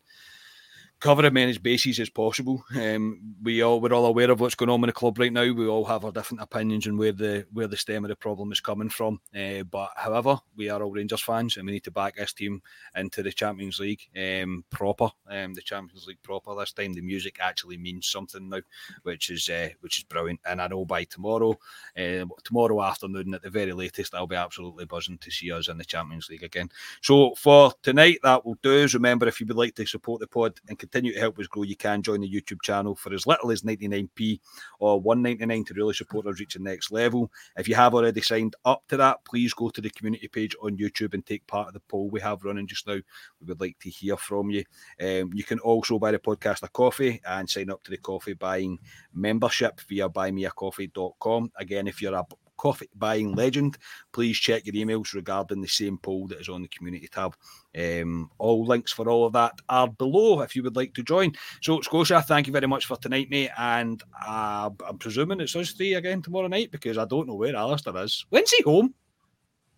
[1.00, 2.64] cover as many bases as possible.
[2.74, 5.52] Um, we all we're all aware of what's going on in the club right now.
[5.52, 8.52] We all have our different opinions on where the where the stem of the problem
[8.52, 9.20] is coming from.
[9.34, 12.62] Uh, but however, we are all Rangers fans, and we need to back this team
[12.94, 15.10] into the Champions League um, proper.
[15.28, 16.94] Um, the Champions League proper this time.
[16.94, 18.60] The music actually means something now,
[19.02, 20.40] which is uh, which is brilliant.
[20.46, 21.58] And I know by tomorrow,
[21.96, 25.78] uh, tomorrow afternoon at the very latest, I'll be absolutely buzzing to see us in
[25.78, 26.70] the Champions League again.
[27.02, 28.86] So for tonight, that will do.
[28.94, 31.62] Remember if you would like to support the pod and continue to help us grow,
[31.62, 34.40] you can join the YouTube channel for as little as 99p
[34.78, 37.30] or 199 to really support us reach the next level.
[37.56, 40.76] If you have already signed up to that, please go to the community page on
[40.76, 42.94] YouTube and take part of the poll we have running just now.
[42.94, 44.64] We would like to hear from you.
[45.00, 48.34] Um, you can also buy the podcast a coffee and sign up to the coffee
[48.34, 48.78] buying
[49.14, 51.52] membership via buymeacoffee.com.
[51.56, 52.24] Again, if you're a
[52.56, 53.78] coffee buying legend,
[54.12, 57.36] please check your emails regarding the same poll that is on the community tab.
[57.76, 61.32] Um, all links for all of that are below if you would like to join.
[61.62, 63.50] So, Scotia, thank you very much for tonight, mate.
[63.58, 67.56] And uh, I'm presuming it's us three again tomorrow night because I don't know where
[67.56, 68.24] Alistair is.
[68.30, 68.94] When's he home?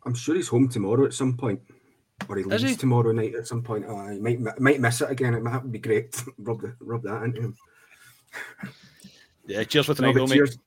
[0.05, 1.61] I'm sure he's home tomorrow at some point.
[2.29, 2.77] Or he leaves he?
[2.77, 3.87] tomorrow night at some point.
[3.87, 5.35] Uh, he might might miss it again.
[5.35, 6.21] It might be great.
[6.39, 7.57] rub the, rub that into him.
[9.47, 10.59] Yeah, cheers for No, tonight, but though, mate.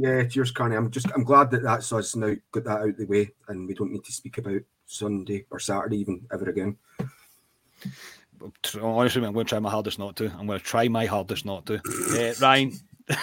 [0.00, 0.22] Cheers.
[0.24, 0.76] Yeah, cheers, Carney.
[0.76, 3.66] I'm just I'm glad that that's us now got that out of the way, and
[3.66, 6.76] we don't need to speak about Sunday or Saturday even ever again.
[8.82, 10.26] Honestly, I'm going to try my hardest not to.
[10.38, 11.76] I'm going to try my hardest not to.
[11.76, 12.72] Uh, Ryan,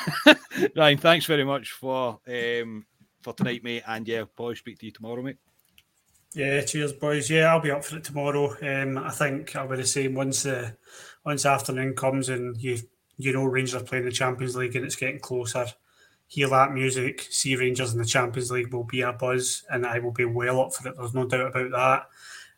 [0.76, 2.86] Ryan, thanks very much for um,
[3.22, 3.84] for tonight, mate.
[3.88, 5.38] And yeah, probably speak to you tomorrow, mate.
[6.34, 7.30] Yeah, cheers, boys.
[7.30, 8.56] Yeah, I'll be up for it tomorrow.
[8.62, 10.76] Um, I think I'll be the same once the
[11.26, 12.78] once the afternoon comes and you
[13.18, 15.66] you know Rangers are playing the Champions League and it's getting closer.
[16.28, 20.00] Hear that music, see Rangers in the Champions League will be a buzz, and I
[20.00, 20.96] will be well up for it.
[20.98, 22.10] There's no doubt about that.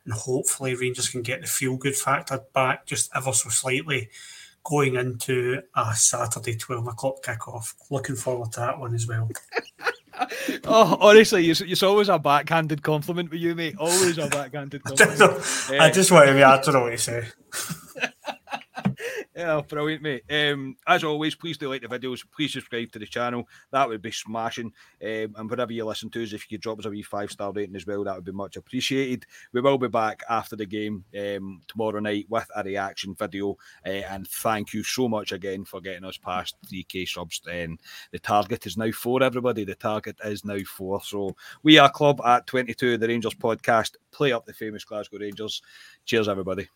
[0.06, 4.10] And hopefully Rangers can get the feel good factor back just ever so slightly
[4.64, 7.74] going into a Saturday twelve o'clock kickoff.
[7.90, 9.30] Looking forward to that one as well.
[10.64, 13.76] Oh, honestly, it's, it's always a backhanded compliment with you, mate.
[13.78, 15.22] Always a backhanded compliment.
[15.80, 16.84] I just want to be I don't know eh.
[16.84, 17.28] what to say.
[19.38, 20.24] Yeah, brilliant, mate.
[20.32, 22.26] Um, as always, please do like the videos.
[22.36, 23.48] Please subscribe to the channel.
[23.70, 24.74] That would be smashing.
[25.00, 27.30] Um, and whatever you listen to, us, if you could drop us a wee five
[27.30, 29.28] star rating as well, that would be much appreciated.
[29.54, 33.52] We will be back after the game um, tomorrow night with a reaction video.
[33.86, 37.40] Uh, and thank you so much again for getting us past 3k subs.
[37.48, 37.80] And
[38.12, 39.66] the target is now four, everybody.
[39.66, 41.00] The target is now four.
[41.04, 43.98] So we are club at 22, the Rangers podcast.
[44.10, 45.62] Play up the famous Glasgow Rangers.
[46.06, 46.68] Cheers, everybody.